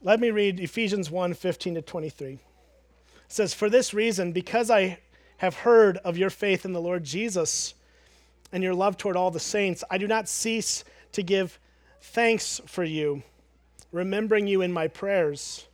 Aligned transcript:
Let 0.00 0.20
me 0.20 0.30
read 0.30 0.60
Ephesians 0.60 1.10
1 1.10 1.34
15 1.34 1.74
to 1.74 1.82
23. 1.82 2.34
It 2.34 2.40
says, 3.26 3.52
For 3.52 3.68
this 3.68 3.92
reason, 3.92 4.30
because 4.30 4.70
I 4.70 5.00
have 5.38 5.56
heard 5.56 5.96
of 5.98 6.16
your 6.16 6.30
faith 6.30 6.64
in 6.64 6.72
the 6.72 6.80
Lord 6.80 7.02
Jesus 7.02 7.74
and 8.52 8.62
your 8.62 8.74
love 8.74 8.96
toward 8.96 9.16
all 9.16 9.32
the 9.32 9.40
saints, 9.40 9.82
I 9.90 9.98
do 9.98 10.06
not 10.06 10.28
cease 10.28 10.84
to 11.12 11.22
give 11.24 11.58
thanks 12.00 12.60
for 12.64 12.84
you, 12.84 13.24
remembering 13.90 14.46
you 14.46 14.62
in 14.62 14.72
my 14.72 14.86
prayers, 14.86 15.66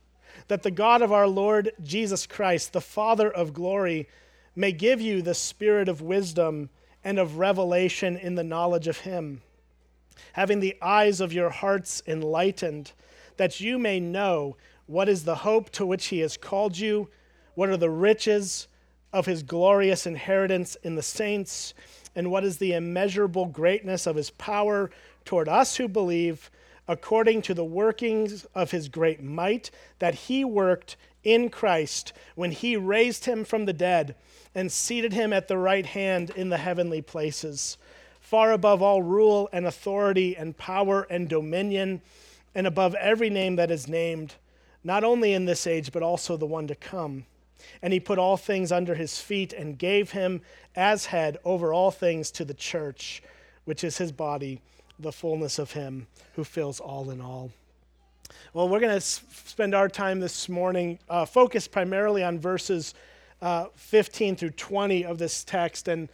that 0.47 0.63
the 0.63 0.71
God 0.71 1.03
of 1.03 1.11
our 1.11 1.27
Lord 1.27 1.73
Jesus 1.83 2.25
Christ, 2.25 2.73
the 2.73 2.81
Father 2.81 3.29
of 3.29 3.53
glory, 3.53 4.09
may 4.55 4.71
give 4.71 4.99
you 4.99 5.21
the 5.21 5.35
spirit 5.35 5.87
of 5.87 6.01
wisdom 6.01 6.71
and 7.03 7.19
of 7.19 7.37
revelation 7.37 8.17
in 8.17 8.33
the 8.33 8.43
knowledge 8.43 8.87
of 8.87 9.01
him, 9.01 9.43
having 10.33 10.61
the 10.61 10.75
eyes 10.81 11.21
of 11.21 11.31
your 11.31 11.51
hearts 11.51 12.01
enlightened 12.07 12.91
that 13.37 13.59
you 13.59 13.77
may 13.77 13.99
know 13.99 14.57
what 14.87 15.09
is 15.09 15.23
the 15.23 15.35
hope 15.35 15.69
to 15.71 15.85
which 15.85 16.07
he 16.07 16.19
has 16.19 16.37
called 16.37 16.77
you, 16.77 17.09
what 17.55 17.69
are 17.69 17.77
the 17.77 17.89
riches 17.89 18.67
of 19.11 19.25
his 19.25 19.43
glorious 19.43 20.05
inheritance 20.05 20.75
in 20.83 20.95
the 20.95 21.01
saints, 21.01 21.73
and 22.15 22.29
what 22.29 22.43
is 22.43 22.57
the 22.57 22.73
immeasurable 22.73 23.45
greatness 23.45 24.05
of 24.05 24.15
his 24.15 24.29
power 24.31 24.91
toward 25.23 25.49
us 25.49 25.77
who 25.77 25.87
believe, 25.87 26.51
according 26.87 27.41
to 27.41 27.53
the 27.53 27.63
workings 27.63 28.45
of 28.53 28.71
his 28.71 28.89
great 28.89 29.23
might 29.23 29.71
that 29.99 30.15
he 30.15 30.45
worked 30.45 30.97
in 31.23 31.49
Christ 31.49 32.13
when 32.35 32.51
he 32.51 32.77
raised 32.77 33.25
him 33.25 33.43
from 33.43 33.65
the 33.65 33.73
dead 33.73 34.15
and 34.53 34.71
seated 34.71 35.11
him 35.11 35.33
at 35.33 35.47
the 35.47 35.57
right 35.57 35.85
hand 35.85 36.29
in 36.35 36.49
the 36.49 36.57
heavenly 36.57 37.01
places, 37.01 37.77
far 38.19 38.51
above 38.51 38.81
all 38.81 39.01
rule 39.01 39.49
and 39.51 39.65
authority 39.65 40.37
and 40.37 40.57
power 40.57 41.07
and 41.09 41.27
dominion 41.27 42.01
and 42.55 42.65
above 42.65 42.95
every 42.95 43.29
name 43.29 43.57
that 43.57 43.69
is 43.69 43.87
named, 43.87 44.35
not 44.83 45.03
only 45.03 45.33
in 45.33 45.45
this 45.45 45.67
age, 45.67 45.91
but 45.91 46.01
also 46.01 46.37
the 46.37 46.45
one 46.45 46.67
to 46.67 46.75
come. 46.75 47.25
And 47.81 47.91
he 47.91 47.99
put 47.99 48.17
all 48.17 48.37
things 48.37 48.71
under 48.71 48.95
his 48.95 49.19
feet 49.19 49.51
and 49.53 49.77
gave 49.77 50.11
him 50.11 50.41
as 50.75 51.07
head 51.07 51.37
over 51.43 51.73
all 51.73 51.91
things 51.91 52.31
to 52.31 52.45
the 52.45 52.53
church, 52.53 53.21
which 53.65 53.83
is 53.83 53.97
his 53.97 54.11
body, 54.11 54.61
the 54.99 55.11
fullness 55.11 55.59
of 55.59 55.71
him 55.71 56.07
who 56.35 56.43
fills 56.43 56.79
all 56.79 57.09
in 57.11 57.19
all. 57.19 57.51
Well, 58.53 58.69
we're 58.69 58.79
going 58.79 58.95
to 58.95 59.01
spend 59.01 59.75
our 59.75 59.89
time 59.89 60.19
this 60.19 60.47
morning 60.47 60.97
uh, 61.09 61.25
focused 61.25 61.71
primarily 61.71 62.23
on 62.23 62.39
verses 62.39 62.93
uh, 63.41 63.65
15 63.75 64.37
through 64.37 64.51
20 64.51 65.05
of 65.05 65.17
this 65.17 65.43
text. 65.43 65.87
And 65.87 66.09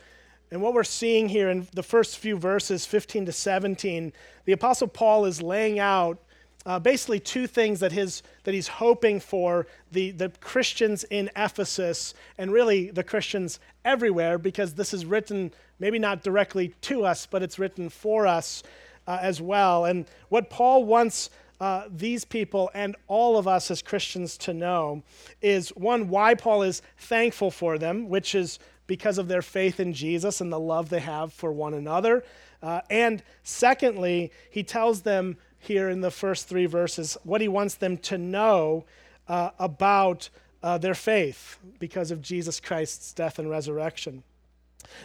and 0.51 0.61
what 0.61 0.73
we're 0.73 0.83
seeing 0.83 1.29
here 1.29 1.49
in 1.49 1.65
the 1.71 1.81
first 1.81 2.17
few 2.17 2.37
verses, 2.37 2.85
15 2.85 3.27
to 3.27 3.31
17, 3.31 4.11
the 4.43 4.51
Apostle 4.51 4.89
Paul 4.89 5.23
is 5.23 5.41
laying 5.41 5.79
out 5.79 6.19
uh, 6.65 6.79
basically 6.79 7.19
two 7.19 7.47
things 7.47 7.79
that, 7.79 7.91
his, 7.91 8.23
that 8.43 8.53
he's 8.53 8.67
hoping 8.67 9.19
for 9.19 9.67
the, 9.91 10.11
the 10.11 10.29
Christians 10.41 11.03
in 11.05 11.29
Ephesus 11.35 12.13
and 12.37 12.51
really 12.51 12.91
the 12.91 13.03
Christians 13.03 13.59
everywhere, 13.83 14.37
because 14.37 14.73
this 14.73 14.93
is 14.93 15.05
written 15.05 15.51
maybe 15.79 15.97
not 15.97 16.23
directly 16.23 16.73
to 16.81 17.05
us, 17.05 17.25
but 17.25 17.41
it's 17.41 17.57
written 17.57 17.89
for 17.89 18.27
us 18.27 18.63
uh, 19.07 19.17
as 19.21 19.41
well. 19.41 19.85
And 19.85 20.05
what 20.29 20.49
Paul 20.49 20.85
wants 20.85 21.31
uh, 21.59 21.83
these 21.89 22.25
people 22.25 22.71
and 22.73 22.95
all 23.07 23.37
of 23.37 23.47
us 23.47 23.69
as 23.71 23.81
Christians 23.81 24.37
to 24.39 24.53
know 24.53 25.03
is 25.41 25.69
one, 25.69 26.09
why 26.09 26.33
Paul 26.35 26.63
is 26.63 26.81
thankful 26.97 27.51
for 27.51 27.77
them, 27.77 28.09
which 28.09 28.35
is 28.35 28.59
because 28.87 29.17
of 29.17 29.27
their 29.27 29.41
faith 29.41 29.79
in 29.79 29.93
Jesus 29.93 30.41
and 30.41 30.51
the 30.51 30.59
love 30.59 30.89
they 30.89 30.99
have 30.99 31.31
for 31.31 31.51
one 31.51 31.73
another. 31.73 32.23
Uh, 32.61 32.81
and 32.89 33.23
secondly, 33.43 34.31
he 34.49 34.63
tells 34.63 35.01
them 35.01 35.37
here 35.61 35.89
in 35.89 36.01
the 36.01 36.11
first 36.11 36.47
three 36.47 36.65
verses 36.65 37.17
what 37.23 37.41
he 37.41 37.47
wants 37.47 37.75
them 37.75 37.97
to 37.97 38.17
know 38.17 38.83
uh, 39.27 39.51
about 39.59 40.29
uh, 40.63 40.77
their 40.77 40.93
faith 40.93 41.57
because 41.79 42.11
of 42.11 42.21
Jesus 42.21 42.59
Christ's 42.59 43.13
death 43.13 43.39
and 43.39 43.49
resurrection. 43.49 44.23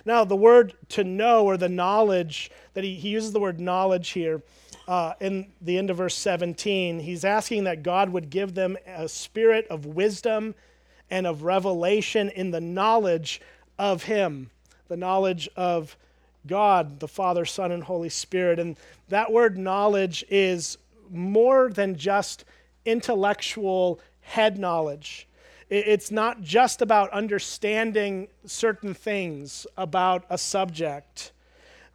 Now, 0.05 0.25
the 0.25 0.37
word 0.37 0.75
to 0.91 1.05
know 1.05 1.45
or 1.45 1.57
the 1.57 1.69
knowledge, 1.69 2.51
that 2.75 2.83
he, 2.83 2.95
he 2.95 3.11
uses 3.11 3.33
the 3.33 3.41
word 3.41 3.61
knowledge 3.61 4.11
here 4.11 4.43
uh, 4.89 5.15
in 5.21 5.53
the 5.61 5.79
end 5.79 5.91
of 5.91 5.99
verse 5.99 6.17
17, 6.17 7.01
he's 7.01 7.25
asking 7.25 7.65
that 7.65 7.83
God 7.83 8.11
would 8.11 8.31
give 8.31 8.55
them 8.55 8.77
a 8.87 9.09
spirit 9.09 9.67
of 9.69 9.85
wisdom 9.85 10.55
and 11.11 11.27
of 11.27 11.43
revelation 11.43 12.29
in 12.31 12.51
the 12.51 12.61
knowledge 12.61 13.41
of 13.79 14.05
Him, 14.05 14.51
the 14.89 14.97
knowledge 14.97 15.49
of 15.57 15.97
God, 16.47 17.01
the 17.01 17.09
Father, 17.09 17.45
Son, 17.45 17.73
and 17.73 17.83
Holy 17.83 18.09
Spirit. 18.09 18.59
And 18.59 18.77
that 19.09 19.33
word 19.33 19.59
knowledge 19.59 20.25
is 20.29 20.79
more 21.11 21.71
than 21.71 21.97
just 21.97 22.45
intellectual 22.85 24.01
head 24.21 24.59
knowledge. 24.59 25.29
It's 25.69 26.11
not 26.13 26.43
just 26.43 26.81
about 26.81 27.11
understanding 27.11 28.29
certain 28.45 28.95
things 28.95 29.67
about 29.77 30.25
a 30.31 30.39
subject. 30.39 31.33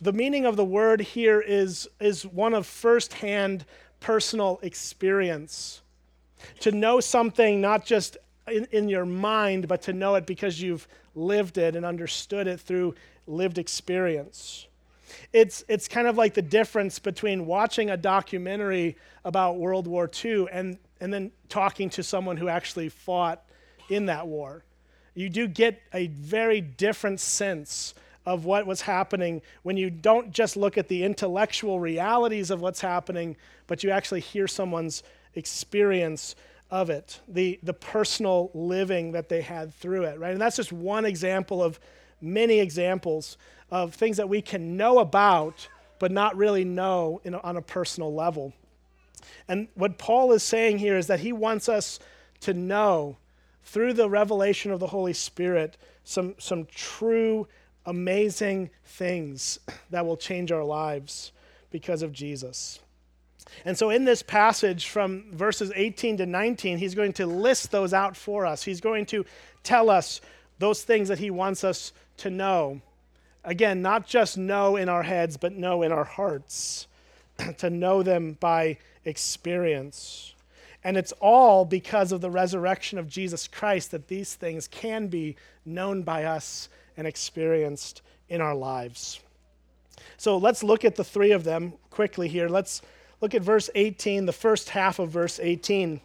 The 0.01 0.11
meaning 0.11 0.45
of 0.45 0.57
the 0.57 0.65
word 0.65 0.99
here 0.99 1.39
is, 1.39 1.87
is 1.99 2.25
one 2.25 2.53
of 2.53 2.65
firsthand 2.65 3.65
personal 4.01 4.59
experience. 4.61 5.81
To 6.61 6.71
know 6.71 6.99
something 6.99 7.61
not 7.61 7.85
just 7.85 8.17
in, 8.47 8.67
in 8.71 8.89
your 8.89 9.05
mind, 9.05 9.67
but 9.67 9.81
to 9.83 9.93
know 9.93 10.15
it 10.15 10.25
because 10.25 10.61
you've 10.61 10.87
lived 11.15 11.57
it 11.57 11.75
and 11.75 11.85
understood 11.85 12.47
it 12.47 12.59
through 12.59 12.95
lived 13.31 13.57
experience. 13.57 14.67
It's, 15.33 15.63
it's 15.67 15.87
kind 15.87 16.07
of 16.07 16.17
like 16.17 16.33
the 16.33 16.41
difference 16.41 16.99
between 16.99 17.45
watching 17.45 17.89
a 17.89 17.97
documentary 17.97 18.97
about 19.25 19.57
World 19.57 19.87
War 19.87 20.09
II 20.23 20.47
and, 20.51 20.77
and 20.99 21.13
then 21.13 21.31
talking 21.49 21.89
to 21.91 22.03
someone 22.03 22.37
who 22.37 22.47
actually 22.47 22.89
fought 22.89 23.43
in 23.89 24.05
that 24.05 24.27
war. 24.27 24.63
You 25.13 25.29
do 25.29 25.47
get 25.47 25.81
a 25.93 26.07
very 26.07 26.61
different 26.61 27.19
sense 27.19 27.93
of 28.25 28.45
what 28.45 28.65
was 28.65 28.81
happening 28.81 29.41
when 29.63 29.77
you 29.77 29.89
don't 29.89 30.31
just 30.31 30.55
look 30.55 30.77
at 30.77 30.87
the 30.87 31.03
intellectual 31.03 31.79
realities 31.79 32.51
of 32.51 32.61
what's 32.61 32.81
happening, 32.81 33.35
but 33.67 33.83
you 33.83 33.89
actually 33.89 34.19
hear 34.19 34.47
someone's 34.47 35.03
experience 35.35 36.35
of 36.69 36.89
it, 36.89 37.19
the, 37.27 37.59
the 37.63 37.73
personal 37.73 38.49
living 38.53 39.11
that 39.11 39.27
they 39.27 39.41
had 39.41 39.73
through 39.73 40.03
it, 40.03 40.19
right? 40.19 40.31
And 40.31 40.41
that's 40.41 40.55
just 40.55 40.71
one 40.71 41.03
example 41.05 41.61
of 41.61 41.79
many 42.21 42.59
examples 42.59 43.37
of 43.69 43.93
things 43.93 44.17
that 44.17 44.29
we 44.29 44.41
can 44.41 44.77
know 44.77 44.99
about, 44.99 45.67
but 45.99 46.11
not 46.11 46.35
really 46.35 46.65
know 46.65 47.21
on 47.43 47.57
a 47.57 47.61
personal 47.61 48.13
level. 48.13 48.53
And 49.47 49.67
what 49.75 49.97
Paul 49.97 50.31
is 50.33 50.43
saying 50.43 50.79
here 50.79 50.97
is 50.97 51.07
that 51.07 51.19
he 51.19 51.33
wants 51.33 51.69
us 51.69 51.99
to 52.41 52.53
know 52.53 53.17
through 53.63 53.93
the 53.93 54.09
revelation 54.09 54.71
of 54.71 54.79
the 54.79 54.87
Holy 54.87 55.13
Spirit 55.13 55.77
some, 56.03 56.35
some 56.37 56.65
true, 56.65 57.47
amazing 57.85 58.69
things 58.85 59.59
that 59.89 60.05
will 60.05 60.17
change 60.17 60.51
our 60.51 60.63
lives 60.63 61.31
because 61.69 62.01
of 62.01 62.11
Jesus. 62.11 62.79
And 63.65 63.77
so, 63.77 63.89
in 63.89 64.05
this 64.05 64.23
passage 64.23 64.87
from 64.87 65.25
verses 65.31 65.71
18 65.75 66.17
to 66.17 66.25
19, 66.25 66.77
he's 66.77 66.95
going 66.95 67.13
to 67.13 67.25
list 67.25 67.71
those 67.71 67.93
out 67.93 68.15
for 68.15 68.45
us. 68.45 68.63
He's 68.63 68.81
going 68.81 69.05
to 69.07 69.25
tell 69.63 69.89
us 69.89 70.21
those 70.59 70.83
things 70.83 71.07
that 71.09 71.19
he 71.19 71.31
wants 71.31 71.63
us 71.63 71.91
to 72.21 72.29
know. 72.29 72.81
Again, 73.43 73.81
not 73.81 74.07
just 74.07 74.37
know 74.37 74.75
in 74.75 74.89
our 74.89 75.03
heads, 75.03 75.37
but 75.37 75.53
know 75.53 75.81
in 75.81 75.91
our 75.91 76.03
hearts, 76.03 76.87
to 77.57 77.69
know 77.69 78.03
them 78.03 78.37
by 78.39 78.77
experience. 79.05 80.33
And 80.83 80.97
it's 80.97 81.11
all 81.19 81.65
because 81.65 82.11
of 82.11 82.21
the 82.21 82.31
resurrection 82.31 82.97
of 82.97 83.07
Jesus 83.07 83.47
Christ 83.47 83.91
that 83.91 84.07
these 84.07 84.35
things 84.35 84.67
can 84.67 85.07
be 85.07 85.35
known 85.65 86.01
by 86.01 86.25
us 86.25 86.69
and 86.97 87.05
experienced 87.05 88.01
in 88.29 88.41
our 88.41 88.55
lives. 88.55 89.19
So 90.17 90.37
let's 90.37 90.63
look 90.63 90.85
at 90.85 90.95
the 90.95 91.03
three 91.03 91.31
of 91.31 91.43
them 91.43 91.73
quickly 91.89 92.27
here. 92.27 92.47
Let's 92.47 92.81
Look 93.21 93.35
at 93.35 93.43
verse 93.43 93.69
18, 93.75 94.25
the 94.25 94.33
first 94.33 94.69
half 94.69 94.97
of 94.97 95.11
verse 95.11 95.39
18. 95.39 96.01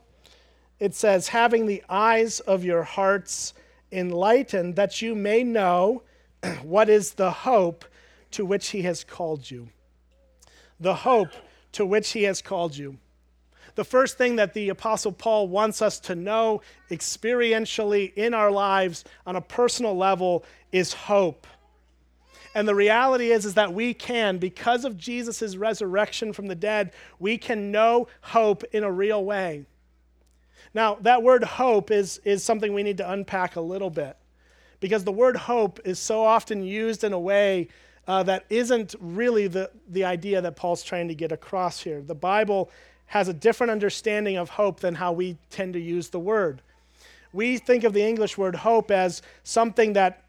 It 0.79 0.95
says, 0.95 1.29
Having 1.29 1.67
the 1.67 1.83
eyes 1.89 2.41
of 2.41 2.63
your 2.63 2.83
hearts 2.83 3.55
enlightened, 3.91 4.77
that 4.77 5.01
you 5.01 5.15
may 5.15 5.43
know 5.43 6.03
what 6.63 6.89
is 6.89 7.15
the 7.15 7.31
hope 7.31 7.85
to 8.33 8.45
which 8.45 8.69
he 8.69 8.83
has 8.83 9.05
called 9.05 9.51
you. 9.51 9.69
The 10.81 10.95
hope 10.95 11.31
to 11.73 11.87
which 11.87 12.11
he 12.11 12.25
has 12.25 12.43
called 12.43 12.77
you. 12.77 12.99
The 13.77 13.85
first 13.85 14.17
thing 14.17 14.37
that 14.37 14.55
the 14.55 14.71
Apostle 14.71 15.13
Paul 15.13 15.49
wants 15.49 15.83
us 15.83 15.99
to 16.01 16.15
know 16.15 16.63
experientially 16.91 18.13
in 18.15 18.35
our 18.35 18.51
lives 18.51 19.05
on 19.27 19.37
a 19.37 19.41
personal 19.41 19.97
level 19.97 20.45
is 20.73 20.93
hope. 20.93 21.47
And 22.55 22.67
the 22.67 22.75
reality 22.75 23.33
is, 23.33 23.45
is 23.45 23.55
that 23.55 23.75
we 23.75 23.93
can, 23.93 24.39
because 24.39 24.87
of 24.87 24.97
Jesus' 24.97 25.57
resurrection 25.57 26.33
from 26.33 26.47
the 26.47 26.55
dead, 26.55 26.93
we 27.19 27.37
can 27.37 27.71
know 27.71 28.09
hope 28.23 28.65
in 28.73 28.83
a 28.83 28.91
real 28.91 29.25
way. 29.25 29.67
Now, 30.73 30.97
that 31.03 31.23
word 31.23 31.45
hope 31.45 31.91
is, 31.91 32.19
is 32.25 32.43
something 32.43 32.73
we 32.73 32.83
need 32.83 32.97
to 32.99 33.11
unpack 33.11 33.57
a 33.57 33.61
little 33.61 33.91
bit 33.91 34.17
because 34.81 35.05
the 35.05 35.13
word 35.13 35.37
hope 35.37 35.81
is 35.85 35.99
so 35.99 36.23
often 36.23 36.63
used 36.63 37.05
in 37.05 37.13
a 37.13 37.19
way 37.19 37.69
uh, 38.09 38.23
that 38.23 38.45
isn't 38.51 38.95
really 39.01 39.49
the, 39.49 39.71
the 39.89 40.05
idea 40.05 40.41
that 40.41 40.57
Paul's 40.57 40.83
trying 40.83 41.09
to 41.09 41.15
get 41.15 41.33
across 41.33 41.81
here. 41.81 42.03
The 42.03 42.15
Bible 42.15 42.71
has 43.07 43.29
a 43.29 43.33
different 43.33 43.71
understanding 43.71 44.37
of 44.37 44.51
hope 44.51 44.81
than 44.81 44.95
how 44.95 45.13
we 45.13 45.37
tend 45.51 45.73
to 45.75 45.81
use 45.81 46.09
the 46.09 46.19
word. 46.19 46.63
We 47.33 47.59
think 47.59 47.85
of 47.85 47.93
the 47.93 48.03
English 48.03 48.39
word 48.39 48.55
hope 48.55 48.91
as 48.91 49.23
something 49.45 49.95
that 49.95 50.23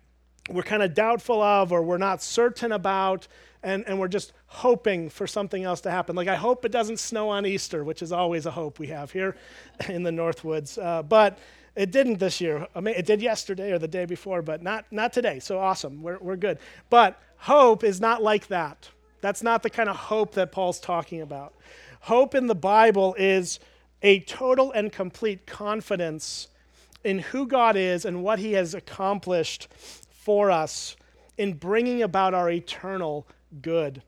we're 0.49 0.63
kind 0.63 0.83
of 0.83 0.93
doubtful 0.93 1.41
of 1.41 1.71
or 1.71 1.81
we're 1.81 1.97
not 1.97 2.21
certain 2.21 2.71
about, 2.71 3.27
and, 3.63 3.83
and 3.87 3.99
we're 3.99 4.07
just 4.07 4.33
hoping 4.47 5.09
for 5.09 5.27
something 5.27 5.63
else 5.63 5.81
to 5.81 5.91
happen. 5.91 6.15
Like, 6.15 6.27
I 6.27 6.35
hope 6.35 6.63
it 6.65 6.71
doesn't 6.71 6.99
snow 6.99 7.29
on 7.29 7.45
Easter, 7.45 7.83
which 7.83 8.01
is 8.01 8.11
always 8.11 8.45
a 8.45 8.51
hope 8.51 8.79
we 8.79 8.87
have 8.87 9.11
here 9.11 9.35
in 9.89 10.03
the 10.03 10.11
Northwoods. 10.11 10.81
Uh, 10.81 11.03
but 11.03 11.37
it 11.77 11.91
didn't 11.91 12.17
this 12.17 12.41
year. 12.41 12.67
I 12.75 12.81
mean, 12.81 12.95
it 12.97 13.05
did 13.05 13.21
yesterday 13.21 13.71
or 13.71 13.77
the 13.77 13.87
day 13.87 14.05
before, 14.05 14.41
but 14.41 14.63
not, 14.63 14.85
not 14.91 15.13
today. 15.13 15.39
So 15.39 15.59
awesome. 15.59 16.01
We're, 16.01 16.17
we're 16.17 16.35
good. 16.35 16.57
But 16.89 17.21
hope 17.37 17.83
is 17.83 18.01
not 18.01 18.23
like 18.23 18.47
that. 18.47 18.89
That's 19.21 19.43
not 19.43 19.61
the 19.61 19.69
kind 19.69 19.87
of 19.87 19.95
hope 19.95 20.33
that 20.33 20.51
Paul's 20.51 20.79
talking 20.79 21.21
about. 21.21 21.53
Hope 22.01 22.33
in 22.33 22.47
the 22.47 22.55
Bible 22.55 23.15
is 23.19 23.59
a 24.01 24.21
total 24.21 24.71
and 24.71 24.91
complete 24.91 25.45
confidence 25.45 26.47
in 27.03 27.19
who 27.19 27.45
God 27.45 27.75
is 27.75 28.05
and 28.05 28.23
what 28.23 28.39
he 28.39 28.53
has 28.53 28.73
accomplished 28.73 29.67
for 30.09 30.49
us 30.49 30.95
in 31.37 31.53
bringing 31.53 32.01
about 32.01 32.33
our 32.33 32.49
eternal 32.49 33.27
good. 33.61 34.01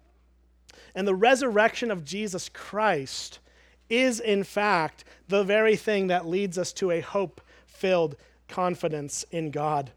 And 0.95 1.07
the 1.07 1.15
resurrection 1.15 1.91
of 1.91 2.03
Jesus 2.03 2.49
Christ 2.49 3.39
is, 3.89 4.19
in 4.19 4.43
fact, 4.43 5.03
the 5.27 5.43
very 5.43 5.75
thing 5.75 6.07
that 6.07 6.27
leads 6.27 6.57
us 6.57 6.73
to 6.73 6.89
a 6.89 7.01
hope 7.01 7.41
filled 7.79 8.15
confidence 8.47 9.25
in 9.31 9.51
God. 9.51 9.91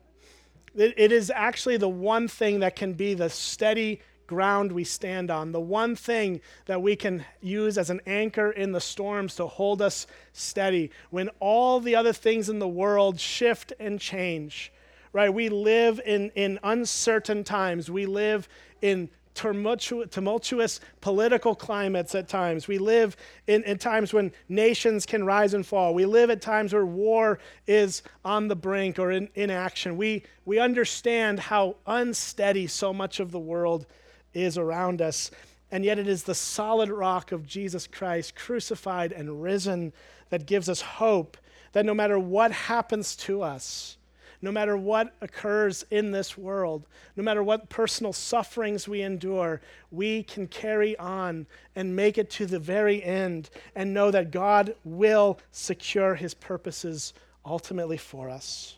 It, 0.74 0.94
it 0.96 1.12
is 1.12 1.30
actually 1.34 1.76
the 1.76 1.88
one 1.88 2.28
thing 2.28 2.60
that 2.60 2.76
can 2.76 2.92
be 2.92 3.14
the 3.14 3.28
steady 3.28 4.00
ground 4.26 4.72
we 4.72 4.84
stand 4.84 5.30
on, 5.30 5.52
the 5.52 5.60
one 5.60 5.94
thing 5.94 6.40
that 6.66 6.80
we 6.80 6.96
can 6.96 7.24
use 7.42 7.76
as 7.76 7.90
an 7.90 8.00
anchor 8.06 8.50
in 8.50 8.72
the 8.72 8.80
storms 8.80 9.34
to 9.36 9.46
hold 9.46 9.82
us 9.82 10.06
steady 10.32 10.90
when 11.10 11.28
all 11.40 11.80
the 11.80 11.94
other 11.94 12.12
things 12.12 12.48
in 12.48 12.58
the 12.58 12.68
world 12.68 13.20
shift 13.20 13.72
and 13.78 14.00
change. 14.00 14.72
Right? 15.12 15.32
We 15.32 15.50
live 15.50 16.00
in, 16.06 16.30
in 16.30 16.58
uncertain 16.62 17.44
times. 17.44 17.90
We 17.90 18.06
live 18.06 18.48
in 18.80 19.10
tumultuous 19.34 20.80
political 21.00 21.54
climates 21.54 22.14
at 22.14 22.28
times. 22.28 22.68
We 22.68 22.78
live 22.78 23.16
in, 23.46 23.62
in, 23.64 23.78
times 23.78 24.12
when 24.12 24.32
nations 24.48 25.06
can 25.06 25.24
rise 25.24 25.54
and 25.54 25.66
fall. 25.66 25.94
We 25.94 26.04
live 26.04 26.30
at 26.30 26.42
times 26.42 26.72
where 26.72 26.86
war 26.86 27.38
is 27.66 28.02
on 28.24 28.48
the 28.48 28.56
brink 28.56 28.98
or 28.98 29.10
in, 29.10 29.28
in 29.34 29.50
action. 29.50 29.96
We, 29.96 30.24
we 30.44 30.58
understand 30.58 31.40
how 31.40 31.76
unsteady 31.86 32.66
so 32.66 32.92
much 32.92 33.20
of 33.20 33.30
the 33.30 33.40
world 33.40 33.86
is 34.34 34.58
around 34.58 35.00
us. 35.00 35.30
And 35.70 35.84
yet, 35.84 35.98
it 35.98 36.06
is 36.06 36.24
the 36.24 36.34
solid 36.34 36.90
rock 36.90 37.32
of 37.32 37.46
Jesus 37.46 37.86
Christ, 37.86 38.36
crucified 38.36 39.12
and 39.12 39.42
risen, 39.42 39.94
that 40.32 40.46
gives 40.46 40.70
us 40.70 40.80
hope 40.80 41.36
that 41.72 41.84
no 41.84 41.92
matter 41.92 42.18
what 42.18 42.52
happens 42.52 43.14
to 43.16 43.42
us, 43.42 43.98
no 44.42 44.50
matter 44.50 44.76
what 44.76 45.14
occurs 45.20 45.86
in 45.90 46.10
this 46.10 46.36
world, 46.36 46.88
no 47.16 47.22
matter 47.22 47.42
what 47.44 47.70
personal 47.70 48.12
sufferings 48.12 48.88
we 48.88 49.00
endure, 49.00 49.60
we 49.92 50.24
can 50.24 50.48
carry 50.48 50.98
on 50.98 51.46
and 51.76 51.94
make 51.94 52.18
it 52.18 52.28
to 52.28 52.44
the 52.44 52.58
very 52.58 53.02
end 53.02 53.48
and 53.76 53.94
know 53.94 54.10
that 54.10 54.32
God 54.32 54.74
will 54.84 55.38
secure 55.52 56.16
his 56.16 56.34
purposes 56.34 57.14
ultimately 57.46 57.96
for 57.96 58.28
us. 58.28 58.76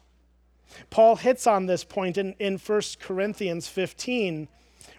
Paul 0.91 1.17
hits 1.17 1.47
on 1.47 1.67
this 1.67 1.83
point 1.83 2.19
in, 2.19 2.35
in 2.39 2.59
1 2.59 2.83
Corinthians 3.01 3.67
15, 3.67 4.49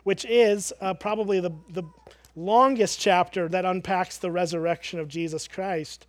which 0.04 0.26
is 0.26 0.74
uh, 0.82 0.94
probably 0.96 1.40
the, 1.40 1.52
the 1.70 1.84
longest 2.36 3.00
chapter 3.00 3.48
that 3.50 3.66
unpacks 3.66 4.18
the 4.18 4.32
resurrection 4.32 5.00
of 5.00 5.08
Jesus 5.08 5.48
Christ. 5.48 6.08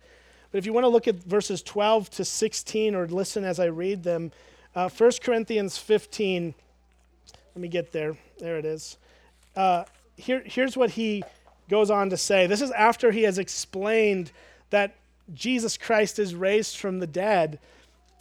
But 0.51 0.59
if 0.59 0.65
you 0.65 0.73
want 0.73 0.85
to 0.85 0.89
look 0.89 1.07
at 1.07 1.15
verses 1.15 1.61
12 1.61 2.09
to 2.11 2.25
16 2.25 2.95
or 2.95 3.07
listen 3.07 3.43
as 3.43 3.59
I 3.59 3.65
read 3.65 4.03
them, 4.03 4.31
uh, 4.75 4.89
1 4.89 5.11
Corinthians 5.21 5.77
15, 5.77 6.53
let 7.55 7.61
me 7.61 7.67
get 7.67 7.91
there. 7.91 8.17
There 8.39 8.57
it 8.57 8.65
is. 8.65 8.97
Uh, 9.55 9.85
here, 10.15 10.41
here's 10.45 10.77
what 10.77 10.91
he 10.91 11.23
goes 11.69 11.89
on 11.89 12.09
to 12.11 12.17
say. 12.17 12.47
This 12.47 12.61
is 12.61 12.71
after 12.71 13.11
he 13.11 13.23
has 13.23 13.37
explained 13.37 14.31
that 14.69 14.95
Jesus 15.33 15.77
Christ 15.77 16.19
is 16.19 16.35
raised 16.35 16.77
from 16.77 16.99
the 16.99 17.07
dead 17.07 17.59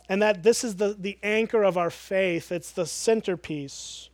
and 0.08 0.22
that 0.22 0.42
this 0.42 0.64
is 0.64 0.76
the, 0.76 0.96
the 0.98 1.18
anchor 1.22 1.62
of 1.62 1.76
our 1.76 1.90
faith, 1.90 2.52
it's 2.52 2.72
the 2.72 2.86
centerpiece. 2.86 4.08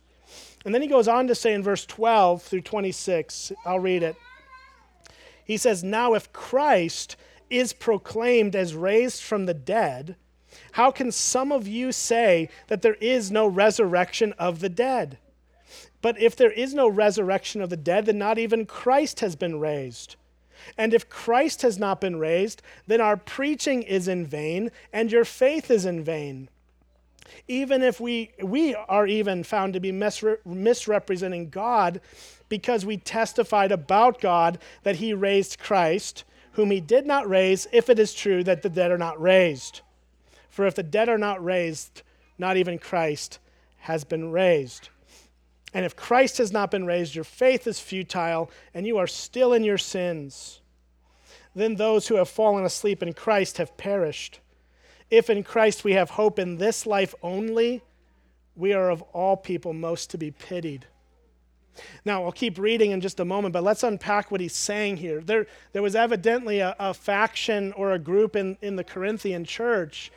And 0.65 0.73
then 0.73 0.81
he 0.81 0.87
goes 0.87 1.07
on 1.07 1.27
to 1.27 1.35
say 1.35 1.53
in 1.53 1.61
verse 1.61 1.85
12 1.85 2.41
through 2.41 2.61
26, 2.61 3.51
I'll 3.65 3.79
read 3.79 4.03
it. 4.03 4.15
He 5.45 5.57
says, 5.57 5.83
Now 5.83 6.13
if 6.13 6.31
Christ 6.31 7.15
is 7.53 7.71
proclaimed 7.71 8.55
as 8.55 8.73
raised 8.73 9.21
from 9.21 9.45
the 9.45 9.53
dead, 9.53 10.15
how 10.73 10.91
can 10.91 11.11
some 11.11 11.51
of 11.51 11.67
you 11.67 11.91
say 11.91 12.49
that 12.67 12.81
there 12.81 12.95
is 12.95 13.31
no 13.31 13.45
resurrection 13.47 14.33
of 14.33 14.59
the 14.59 14.69
dead? 14.69 15.19
But 16.01 16.19
if 16.19 16.35
there 16.35 16.51
is 16.51 16.73
no 16.73 16.87
resurrection 16.87 17.61
of 17.61 17.69
the 17.69 17.77
dead, 17.77 18.07
then 18.07 18.17
not 18.17 18.37
even 18.37 18.65
Christ 18.65 19.19
has 19.21 19.35
been 19.35 19.59
raised. 19.59 20.15
And 20.77 20.93
if 20.93 21.09
Christ 21.09 21.61
has 21.61 21.77
not 21.77 22.01
been 22.01 22.17
raised, 22.17 22.61
then 22.87 23.01
our 23.01 23.17
preaching 23.17 23.83
is 23.83 24.07
in 24.07 24.25
vain 24.25 24.71
and 24.91 25.11
your 25.11 25.25
faith 25.25 25.69
is 25.69 25.85
in 25.85 26.03
vain. 26.03 26.49
Even 27.47 27.81
if 27.81 27.99
we, 27.99 28.31
we 28.41 28.75
are 28.75 29.07
even 29.07 29.43
found 29.43 29.73
to 29.73 29.79
be 29.79 29.91
misre- 29.91 30.45
misrepresenting 30.45 31.49
God 31.49 32.01
because 32.49 32.85
we 32.85 32.97
testified 32.97 33.71
about 33.71 34.21
God 34.21 34.59
that 34.83 34.97
he 34.97 35.13
raised 35.13 35.59
Christ, 35.59 36.23
whom 36.53 36.71
he 36.71 36.79
did 36.79 37.05
not 37.05 37.29
raise, 37.29 37.67
if 37.71 37.89
it 37.89 37.99
is 37.99 38.13
true 38.13 38.43
that 38.43 38.61
the 38.61 38.69
dead 38.69 38.91
are 38.91 38.97
not 38.97 39.21
raised. 39.21 39.81
For 40.49 40.65
if 40.65 40.75
the 40.75 40.83
dead 40.83 41.09
are 41.09 41.17
not 41.17 41.43
raised, 41.43 42.03
not 42.37 42.57
even 42.57 42.77
Christ 42.77 43.39
has 43.79 44.03
been 44.03 44.31
raised. 44.31 44.89
And 45.73 45.83
if 45.83 45.95
Christ 45.95 46.37
has 46.37 46.51
not 46.51 46.69
been 46.69 46.85
raised, 46.85 47.15
your 47.15 47.23
faith 47.23 47.65
is 47.65 47.79
futile, 47.79 48.51
and 48.73 48.85
you 48.85 48.97
are 48.97 49.07
still 49.07 49.53
in 49.53 49.63
your 49.63 49.79
sins. 49.79 50.61
Then 51.55 51.75
those 51.75 52.07
who 52.07 52.15
have 52.15 52.29
fallen 52.29 52.65
asleep 52.65 53.01
in 53.01 53.13
Christ 53.13 53.57
have 53.57 53.75
perished. 53.75 54.39
If 55.09 55.29
in 55.29 55.43
Christ 55.43 55.83
we 55.83 55.93
have 55.93 56.11
hope 56.11 56.37
in 56.37 56.57
this 56.57 56.85
life 56.85 57.15
only, 57.23 57.81
we 58.55 58.73
are 58.73 58.91
of 58.91 59.01
all 59.13 59.35
people 59.37 59.73
most 59.73 60.11
to 60.11 60.17
be 60.17 60.31
pitied. 60.31 60.85
Now, 62.05 62.23
I'll 62.23 62.31
keep 62.31 62.57
reading 62.57 62.91
in 62.91 63.01
just 63.01 63.19
a 63.19 63.25
moment, 63.25 63.53
but 63.53 63.63
let's 63.63 63.83
unpack 63.83 64.31
what 64.31 64.41
he's 64.41 64.55
saying 64.55 64.97
here. 64.97 65.21
There, 65.21 65.47
there 65.71 65.81
was 65.81 65.95
evidently 65.95 66.59
a, 66.59 66.75
a 66.79 66.93
faction 66.93 67.73
or 67.73 67.93
a 67.93 67.99
group 67.99 68.35
in, 68.35 68.57
in 68.61 68.75
the 68.75 68.83
Corinthian 68.83 69.45
church 69.45 70.11